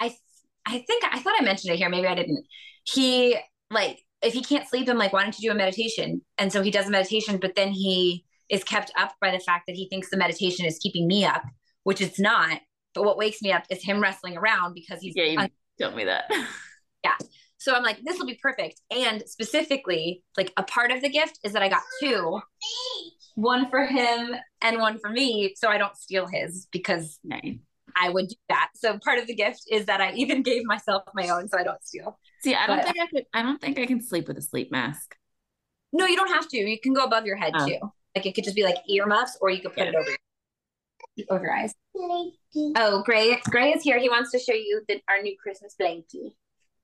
I 0.00 0.16
I 0.64 0.78
think 0.80 1.04
I 1.04 1.18
thought 1.18 1.34
I 1.38 1.44
mentioned 1.44 1.74
it 1.74 1.76
here, 1.76 1.90
maybe 1.90 2.06
I 2.06 2.14
didn't. 2.14 2.46
He 2.84 3.36
like 3.70 3.98
if 4.22 4.32
he 4.32 4.42
can't 4.42 4.66
sleep, 4.66 4.88
I'm 4.88 4.98
like, 4.98 5.12
why 5.12 5.22
don't 5.22 5.38
you 5.38 5.50
do 5.50 5.52
a 5.52 5.56
meditation? 5.56 6.22
And 6.38 6.52
so 6.52 6.62
he 6.62 6.70
does 6.70 6.88
a 6.88 6.90
meditation, 6.90 7.38
but 7.38 7.54
then 7.54 7.70
he 7.70 8.24
is 8.48 8.64
kept 8.64 8.90
up 8.96 9.14
by 9.20 9.30
the 9.30 9.38
fact 9.38 9.64
that 9.66 9.76
he 9.76 9.88
thinks 9.88 10.10
the 10.10 10.16
meditation 10.16 10.64
is 10.66 10.78
keeping 10.78 11.06
me 11.06 11.24
up, 11.24 11.42
which 11.84 12.00
it's 12.00 12.18
not. 12.18 12.60
But 12.94 13.04
what 13.04 13.18
wakes 13.18 13.42
me 13.42 13.52
up 13.52 13.64
is 13.70 13.84
him 13.84 14.00
wrestling 14.00 14.36
around 14.36 14.74
because 14.74 15.00
he's 15.00 15.14
yeah, 15.14 15.46
Tell 15.80 15.94
me 15.94 16.04
that. 16.04 16.30
Yeah. 17.04 17.14
So 17.58 17.76
I'm 17.76 17.84
like, 17.84 18.00
this 18.04 18.18
will 18.18 18.26
be 18.26 18.40
perfect. 18.42 18.80
And 18.90 19.22
specifically, 19.24 20.24
like 20.36 20.52
a 20.56 20.64
part 20.64 20.90
of 20.90 21.00
the 21.00 21.08
gift 21.08 21.38
is 21.44 21.52
that 21.52 21.62
I 21.62 21.68
got 21.68 21.82
two 22.00 22.40
one 23.38 23.70
for 23.70 23.86
him 23.86 24.34
and 24.62 24.80
one 24.80 24.98
for 24.98 25.08
me. 25.10 25.54
So 25.56 25.68
I 25.68 25.78
don't 25.78 25.96
steal 25.96 26.26
his 26.26 26.66
because 26.72 27.20
nice. 27.22 27.54
I 27.96 28.10
would 28.10 28.28
do 28.28 28.34
that. 28.48 28.70
So 28.74 28.98
part 28.98 29.20
of 29.20 29.28
the 29.28 29.34
gift 29.34 29.62
is 29.70 29.86
that 29.86 30.00
I 30.00 30.12
even 30.14 30.42
gave 30.42 30.64
myself 30.64 31.04
my 31.14 31.28
own 31.28 31.48
so 31.48 31.56
I 31.56 31.62
don't 31.62 31.82
steal. 31.84 32.18
See, 32.42 32.56
I 32.56 32.66
don't 32.66 32.78
but, 32.78 32.86
think 32.86 32.96
I 33.00 33.06
could 33.06 33.26
I 33.32 33.42
don't 33.42 33.60
think 33.60 33.78
I 33.78 33.86
can 33.86 34.02
sleep 34.02 34.26
with 34.26 34.38
a 34.38 34.42
sleep 34.42 34.72
mask. 34.72 35.14
No, 35.92 36.04
you 36.04 36.16
don't 36.16 36.32
have 36.32 36.48
to. 36.48 36.58
You 36.58 36.80
can 36.80 36.94
go 36.94 37.04
above 37.04 37.26
your 37.26 37.36
head 37.36 37.52
oh. 37.56 37.66
too. 37.66 37.78
Like 38.16 38.26
it 38.26 38.34
could 38.34 38.44
just 38.44 38.56
be 38.56 38.64
like 38.64 38.78
earmuffs 38.88 39.38
or 39.40 39.50
you 39.50 39.60
could 39.60 39.72
put 39.74 39.84
yeah. 39.84 39.90
it 39.90 39.94
over 39.94 40.10
your, 41.14 41.26
over 41.30 41.44
your 41.44 41.54
eyes. 41.54 41.74
Oh, 42.76 43.02
Gray 43.04 43.40
Gray 43.50 43.72
is 43.72 43.82
here. 43.82 43.98
He 43.98 44.08
wants 44.08 44.30
to 44.32 44.38
show 44.38 44.54
you 44.54 44.82
the, 44.88 45.00
our 45.08 45.22
new 45.22 45.36
Christmas 45.40 45.74
blankie. 45.80 46.34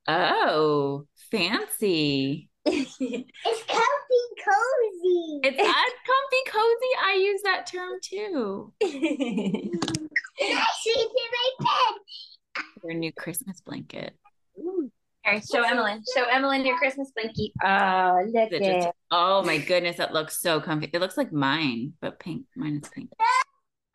Oh, 0.07 1.07
fancy. 1.31 2.51
it's 2.67 2.97
comfy 2.99 4.25
cozy. 4.43 5.41
It's 5.43 5.59
uh, 5.59 5.83
comfy 6.07 6.43
cozy. 6.49 6.93
I 7.03 7.19
use 7.21 7.41
that 7.45 7.67
term 7.67 7.99
too. 8.03 8.73
I 8.83 10.67
sleep 10.83 11.09
in 11.09 11.29
my 11.33 11.51
bed. 11.61 12.65
Your 12.83 12.95
new 12.95 13.13
Christmas 13.13 13.61
blanket. 13.61 14.15
All 14.57 15.33
right, 15.33 15.43
show 15.51 15.63
Emily. 15.63 16.01
Show 16.15 16.25
Emily 16.31 16.67
your 16.67 16.77
Christmas 16.79 17.11
blanket. 17.15 17.53
Oh, 17.63 17.67
ah, 17.67 18.19
look 18.27 18.53
at 18.53 18.53
it. 18.53 18.83
Just, 18.83 18.89
oh 19.11 19.43
my 19.43 19.59
goodness, 19.59 19.97
that 19.97 20.13
looks 20.13 20.41
so 20.41 20.61
comfy. 20.61 20.91
It 20.93 21.01
looks 21.01 21.17
like 21.17 21.33
mine, 21.33 21.95
but 22.01 22.19
pink. 22.19 22.45
Mine 22.57 22.81
is 22.83 22.89
pink. 22.91 23.11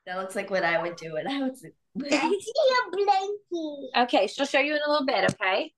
That 0.09 0.17
looks 0.17 0.35
like 0.35 0.49
what 0.49 0.63
I 0.63 0.81
would 0.81 0.95
do. 0.95 1.17
And 1.17 1.29
I 1.29 1.39
would. 1.39 1.51
I 1.51 2.39
see 2.41 2.51
a 2.73 2.95
blankie. 3.53 4.03
Okay, 4.05 4.25
she'll 4.25 4.47
show 4.47 4.59
you 4.59 4.73
in 4.73 4.81
a 4.83 4.89
little 4.89 5.05
bit. 5.05 5.35
Okay. 5.35 5.71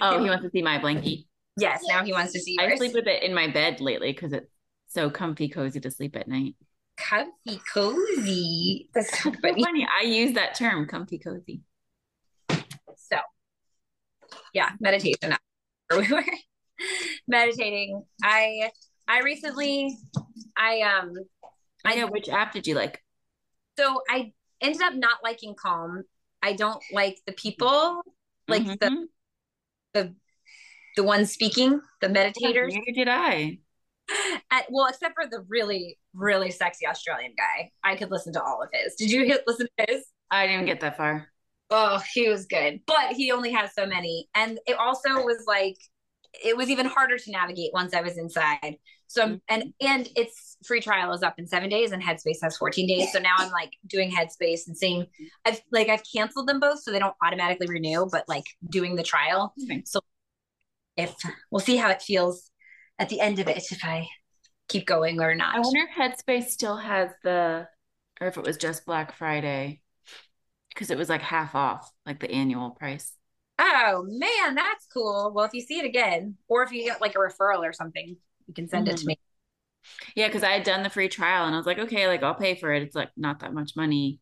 oh, 0.00 0.18
he 0.24 0.28
wants 0.28 0.42
to 0.42 0.50
see 0.50 0.62
my 0.62 0.78
blankie. 0.80 1.26
Yes, 1.56 1.84
now 1.86 2.04
he 2.04 2.12
wants 2.12 2.32
to 2.32 2.40
see 2.40 2.56
yours. 2.58 2.72
I 2.72 2.76
sleep 2.76 2.94
with 2.94 3.06
it 3.06 3.22
in 3.22 3.32
my 3.32 3.46
bed 3.46 3.80
lately 3.80 4.12
because 4.12 4.32
it's 4.32 4.50
so 4.88 5.08
comfy, 5.08 5.48
cozy 5.48 5.78
to 5.78 5.90
sleep 5.92 6.16
at 6.16 6.26
night. 6.26 6.56
Comfy, 6.96 7.60
cozy. 7.72 8.90
That's 8.92 9.22
so 9.22 9.30
funny. 9.42 9.62
funny. 9.62 9.86
I 10.00 10.06
use 10.06 10.34
that 10.34 10.56
term, 10.56 10.88
comfy, 10.88 11.20
cozy. 11.20 11.60
So, 12.50 13.18
yeah, 14.52 14.70
meditation. 14.80 15.36
We 15.92 16.12
were 16.12 16.24
meditating. 17.28 18.02
I 18.20 18.72
I 19.06 19.20
recently 19.20 19.96
I 20.56 20.80
um 20.80 21.14
I 21.84 21.96
know 21.96 22.06
which 22.06 22.28
app 22.28 22.52
did 22.52 22.66
you 22.66 22.74
like? 22.74 23.02
So 23.78 24.02
I 24.08 24.32
ended 24.60 24.82
up 24.82 24.94
not 24.94 25.18
liking 25.22 25.54
Calm. 25.54 26.04
I 26.42 26.52
don't 26.52 26.82
like 26.92 27.18
the 27.26 27.32
people 27.32 28.02
like 28.48 28.62
mm-hmm. 28.62 28.72
the 28.80 29.06
the 29.94 30.14
the 30.96 31.04
ones 31.04 31.32
speaking, 31.32 31.80
the 32.00 32.08
meditators. 32.08 32.72
Neither 32.72 32.92
did 32.92 33.08
I. 33.08 33.58
At, 34.50 34.64
well, 34.70 34.86
except 34.86 35.14
for 35.14 35.28
the 35.30 35.44
really, 35.48 35.98
really 36.14 36.50
sexy 36.50 36.86
Australian 36.86 37.34
guy. 37.36 37.70
I 37.84 37.94
could 37.94 38.10
listen 38.10 38.32
to 38.32 38.42
all 38.42 38.62
of 38.62 38.68
his. 38.72 38.94
Did 38.94 39.10
you 39.10 39.24
hit, 39.24 39.44
listen 39.46 39.68
to 39.78 39.86
his? 39.88 40.06
I 40.30 40.46
didn't 40.46 40.66
get 40.66 40.80
that 40.80 40.96
far. 40.96 41.28
Oh, 41.70 42.02
he 42.14 42.28
was 42.28 42.46
good. 42.46 42.80
But 42.86 43.12
he 43.12 43.30
only 43.30 43.52
has 43.52 43.74
so 43.74 43.86
many. 43.86 44.28
And 44.34 44.58
it 44.66 44.76
also 44.78 45.22
was 45.24 45.44
like, 45.46 45.76
it 46.32 46.56
was 46.56 46.68
even 46.68 46.86
harder 46.86 47.18
to 47.18 47.30
navigate 47.30 47.72
once 47.72 47.94
I 47.94 48.00
was 48.00 48.16
inside. 48.16 48.76
So 49.06 49.24
mm-hmm. 49.24 49.36
and 49.48 49.72
and 49.80 50.08
its 50.16 50.56
free 50.66 50.80
trial 50.80 51.12
is 51.12 51.22
up 51.22 51.34
in 51.38 51.46
seven 51.46 51.68
days 51.68 51.92
and 51.92 52.02
Headspace 52.02 52.38
has 52.42 52.56
14 52.56 52.86
days. 52.86 53.12
So 53.12 53.18
now 53.18 53.34
I'm 53.38 53.50
like 53.50 53.72
doing 53.86 54.10
Headspace 54.10 54.66
and 54.66 54.76
seeing 54.76 55.06
I've 55.44 55.60
like 55.72 55.88
I've 55.88 56.02
canceled 56.10 56.48
them 56.48 56.60
both 56.60 56.82
so 56.82 56.92
they 56.92 56.98
don't 56.98 57.16
automatically 57.24 57.66
renew, 57.68 58.06
but 58.10 58.24
like 58.28 58.44
doing 58.68 58.96
the 58.96 59.02
trial. 59.02 59.54
Okay. 59.64 59.82
So 59.86 60.00
if 60.96 61.14
we'll 61.50 61.60
see 61.60 61.76
how 61.76 61.90
it 61.90 62.02
feels 62.02 62.50
at 62.98 63.08
the 63.08 63.20
end 63.20 63.38
of 63.38 63.48
it 63.48 63.56
if 63.70 63.84
I 63.84 64.06
keep 64.68 64.86
going 64.86 65.20
or 65.20 65.34
not. 65.34 65.56
I 65.56 65.60
wonder 65.60 65.86
if 65.88 65.96
Headspace 65.96 66.48
still 66.48 66.76
has 66.76 67.10
the 67.22 67.66
or 68.20 68.26
if 68.26 68.36
it 68.36 68.44
was 68.44 68.56
just 68.56 68.86
Black 68.86 69.16
Friday. 69.16 69.80
Because 70.70 70.90
it 70.90 70.98
was 70.98 71.08
like 71.08 71.22
half 71.22 71.56
off, 71.56 71.90
like 72.06 72.20
the 72.20 72.30
annual 72.30 72.70
price. 72.70 73.12
Oh 73.58 74.04
man, 74.06 74.54
that's 74.54 74.86
cool. 74.92 75.32
Well, 75.34 75.44
if 75.44 75.52
you 75.52 75.60
see 75.60 75.78
it 75.78 75.84
again, 75.84 76.36
or 76.48 76.62
if 76.62 76.72
you 76.72 76.84
get 76.84 77.00
like 77.00 77.14
a 77.14 77.18
referral 77.18 77.68
or 77.68 77.72
something, 77.72 78.16
you 78.46 78.54
can 78.54 78.68
send 78.68 78.86
mm-hmm. 78.86 78.94
it 78.94 78.98
to 78.98 79.02
mm-hmm. 79.02 79.08
me. 79.08 79.18
Yeah, 80.14 80.28
because 80.28 80.42
I 80.42 80.50
had 80.50 80.64
done 80.64 80.82
the 80.82 80.90
free 80.90 81.08
trial 81.08 81.46
and 81.46 81.54
I 81.54 81.58
was 81.58 81.66
like, 81.66 81.78
okay, 81.78 82.06
like 82.06 82.22
I'll 82.22 82.34
pay 82.34 82.54
for 82.54 82.72
it. 82.72 82.82
It's 82.82 82.94
like 82.94 83.10
not 83.16 83.40
that 83.40 83.54
much 83.54 83.72
money. 83.76 84.20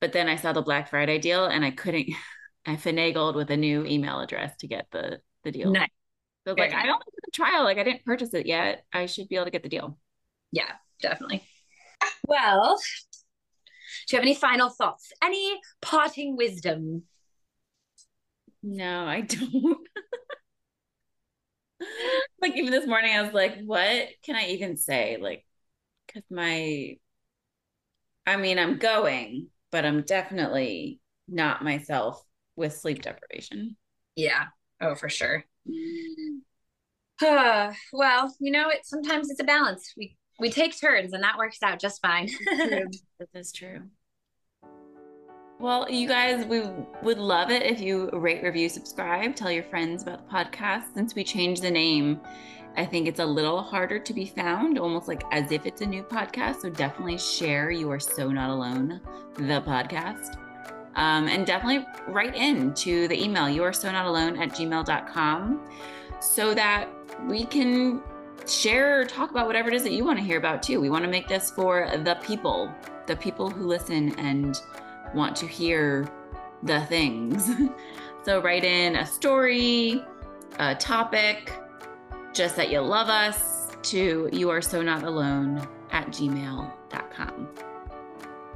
But 0.00 0.12
then 0.12 0.28
I 0.28 0.36
saw 0.36 0.52
the 0.52 0.62
Black 0.62 0.88
Friday 0.88 1.18
deal 1.18 1.46
and 1.46 1.64
I 1.64 1.70
couldn't 1.70 2.08
I 2.66 2.76
finagled 2.76 3.34
with 3.34 3.50
a 3.50 3.56
new 3.56 3.84
email 3.86 4.20
address 4.20 4.56
to 4.58 4.68
get 4.68 4.86
the 4.90 5.20
the 5.44 5.50
deal. 5.50 5.70
Nice. 5.70 5.88
So 6.46 6.54
like 6.54 6.72
I 6.72 6.86
don't 6.86 7.02
the 7.02 7.30
trial, 7.32 7.64
like 7.64 7.78
I 7.78 7.84
didn't 7.84 8.04
purchase 8.04 8.34
it 8.34 8.46
yet. 8.46 8.84
I 8.92 9.06
should 9.06 9.28
be 9.28 9.36
able 9.36 9.46
to 9.46 9.50
get 9.50 9.62
the 9.62 9.68
deal. 9.68 9.98
Yeah, 10.52 10.72
definitely. 11.00 11.44
Well, 12.26 12.78
do 14.08 14.16
you 14.16 14.18
have 14.18 14.24
any 14.24 14.34
final 14.34 14.68
thoughts? 14.68 15.12
Any 15.22 15.60
parting 15.82 16.36
wisdom? 16.36 17.04
No, 18.62 19.06
I 19.06 19.22
don't. 19.22 19.78
like 22.42 22.56
even 22.56 22.70
this 22.70 22.86
morning 22.86 23.14
I 23.16 23.22
was 23.22 23.32
like, 23.32 23.60
what 23.64 24.08
can 24.24 24.36
I 24.36 24.48
even 24.48 24.76
say? 24.76 25.18
Like 25.20 25.44
cuz 26.12 26.22
my 26.30 26.96
I 28.26 28.36
mean, 28.36 28.58
I'm 28.58 28.78
going, 28.78 29.48
but 29.70 29.84
I'm 29.84 30.02
definitely 30.02 31.00
not 31.28 31.64
myself 31.64 32.22
with 32.56 32.74
sleep 32.76 33.02
deprivation. 33.02 33.76
Yeah. 34.16 34.46
Oh, 34.80 34.94
for 34.94 35.08
sure. 35.08 35.44
Uh, 37.22 37.72
well, 37.92 38.34
you 38.40 38.50
know, 38.52 38.68
it 38.68 38.84
sometimes 38.84 39.30
it's 39.30 39.40
a 39.40 39.44
balance. 39.44 39.92
We 39.96 40.16
we 40.38 40.50
take 40.50 40.78
turns 40.78 41.12
and 41.12 41.22
that 41.22 41.38
works 41.38 41.58
out 41.62 41.80
just 41.80 42.00
fine. 42.00 42.28
this 43.18 43.28
is 43.34 43.52
true. 43.52 43.82
Well, 45.60 45.90
you 45.90 46.08
guys, 46.08 46.46
we 46.46 46.62
would 47.02 47.18
love 47.18 47.50
it 47.50 47.62
if 47.62 47.80
you 47.80 48.08
rate, 48.14 48.42
review, 48.42 48.70
subscribe, 48.70 49.36
tell 49.36 49.52
your 49.52 49.62
friends 49.64 50.02
about 50.02 50.26
the 50.26 50.34
podcast. 50.34 50.94
Since 50.94 51.14
we 51.14 51.22
changed 51.22 51.60
the 51.60 51.70
name, 51.70 52.18
I 52.78 52.86
think 52.86 53.06
it's 53.06 53.20
a 53.20 53.26
little 53.26 53.60
harder 53.60 53.98
to 53.98 54.14
be 54.14 54.24
found, 54.24 54.78
almost 54.78 55.06
like 55.06 55.22
as 55.32 55.52
if 55.52 55.66
it's 55.66 55.82
a 55.82 55.86
new 55.86 56.02
podcast. 56.02 56.62
So 56.62 56.70
definitely 56.70 57.18
share 57.18 57.70
You 57.70 57.90
Are 57.90 58.00
So 58.00 58.30
Not 58.30 58.48
Alone, 58.48 59.02
the 59.34 59.60
podcast. 59.60 60.38
Um, 60.94 61.28
and 61.28 61.44
definitely 61.44 61.86
write 62.08 62.34
in 62.34 62.72
to 62.76 63.06
the 63.08 63.22
email, 63.22 63.46
you 63.46 63.62
are 63.62 63.74
so 63.74 63.92
not 63.92 64.06
alone 64.06 64.40
at 64.40 64.52
gmail.com, 64.52 65.68
so 66.22 66.54
that 66.54 66.88
we 67.28 67.44
can 67.44 68.02
share 68.46 69.02
or 69.02 69.04
talk 69.04 69.30
about 69.30 69.46
whatever 69.46 69.68
it 69.68 69.74
is 69.74 69.82
that 69.82 69.92
you 69.92 70.06
want 70.06 70.18
to 70.18 70.24
hear 70.24 70.38
about 70.38 70.62
too. 70.62 70.80
We 70.80 70.88
want 70.88 71.04
to 71.04 71.10
make 71.10 71.28
this 71.28 71.50
for 71.50 71.86
the 71.98 72.18
people, 72.22 72.74
the 73.06 73.16
people 73.16 73.50
who 73.50 73.66
listen 73.66 74.18
and 74.18 74.58
want 75.14 75.36
to 75.36 75.46
hear 75.46 76.08
the 76.62 76.80
things. 76.86 77.50
so 78.24 78.40
write 78.40 78.64
in 78.64 78.96
a 78.96 79.06
story, 79.06 80.04
a 80.58 80.74
topic, 80.74 81.52
just 82.32 82.56
that 82.56 82.70
you 82.70 82.80
love 82.80 83.08
us 83.08 83.68
to 83.82 84.28
you 84.32 84.50
are 84.50 84.60
so 84.60 84.82
not 84.82 85.02
alone 85.02 85.66
at 85.90 86.06
gmail.com. 86.08 87.48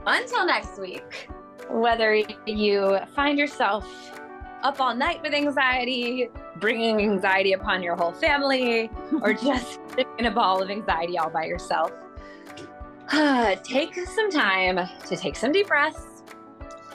Until 0.07 0.47
next 0.47 0.79
week, 0.79 1.29
whether 1.71 2.15
you 2.47 2.99
find 3.17 3.39
yourself 3.39 4.21
up 4.63 4.81
all 4.81 4.95
night 4.95 5.23
with 5.23 5.33
anxiety, 5.33 6.29
bringing 6.59 7.01
anxiety 7.01 7.55
upon 7.55 7.83
your 7.83 7.97
whole 7.97 8.13
family, 8.13 8.91
or 9.23 9.33
just 9.33 9.81
in 10.19 10.27
a 10.27 10.31
ball 10.31 10.63
of 10.63 10.71
anxiety 10.71 11.19
all 11.19 11.31
by 11.31 11.45
yourself, 11.45 11.91
take 13.63 13.95
some 13.95 14.31
time 14.31 14.89
to 15.07 15.17
take 15.17 15.37
some 15.37 15.53
deep 15.53 15.69
breaths 15.69 16.14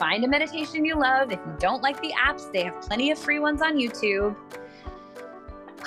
Find 0.00 0.24
a 0.24 0.28
meditation 0.28 0.82
you 0.86 0.98
love. 0.98 1.30
If 1.30 1.40
you 1.44 1.54
don't 1.58 1.82
like 1.82 2.00
the 2.00 2.14
apps, 2.18 2.50
they 2.50 2.64
have 2.64 2.80
plenty 2.80 3.10
of 3.10 3.18
free 3.18 3.38
ones 3.38 3.60
on 3.60 3.76
YouTube. 3.76 4.34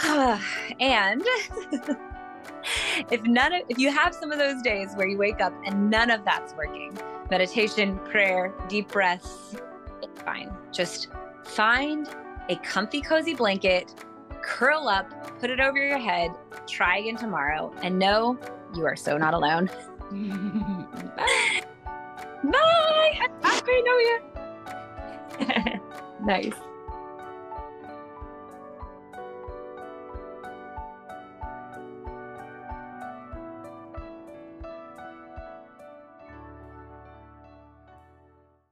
and 0.80 1.24
if 3.10 3.24
none 3.24 3.54
of 3.54 3.64
if 3.70 3.80
you 3.80 3.92
have 3.92 4.14
some 4.14 4.32
of 4.32 4.38
those 4.38 4.62
days 4.62 4.94
where 4.94 5.08
you 5.08 5.18
wake 5.18 5.42
up 5.42 5.52
and 5.66 5.90
none 5.90 6.12
of 6.12 6.24
that's 6.24 6.54
working, 6.54 6.96
meditation, 7.32 7.98
prayer, 8.06 8.54
deep 8.68 8.88
breaths, 8.90 9.56
it's 10.04 10.22
fine. 10.22 10.52
Just 10.72 11.08
find 11.44 12.08
a 12.50 12.56
comfy, 12.58 13.02
cozy 13.02 13.34
blanket, 13.34 13.96
curl 14.44 14.90
up, 14.90 15.40
put 15.40 15.50
it 15.50 15.60
over 15.60 15.84
your 15.84 15.98
head, 15.98 16.30
try 16.68 17.00
again 17.00 17.16
tomorrow, 17.16 17.74
and 17.82 17.98
know 17.98 18.38
you 18.76 18.86
are 18.86 18.96
so 18.96 19.18
not 19.18 19.34
alone. 19.34 19.72
Bye. 21.18 21.62
Bye. 22.44 23.20
Happy 23.42 23.82
New 23.82 24.00
Year. 24.06 25.80
nice. 26.26 26.73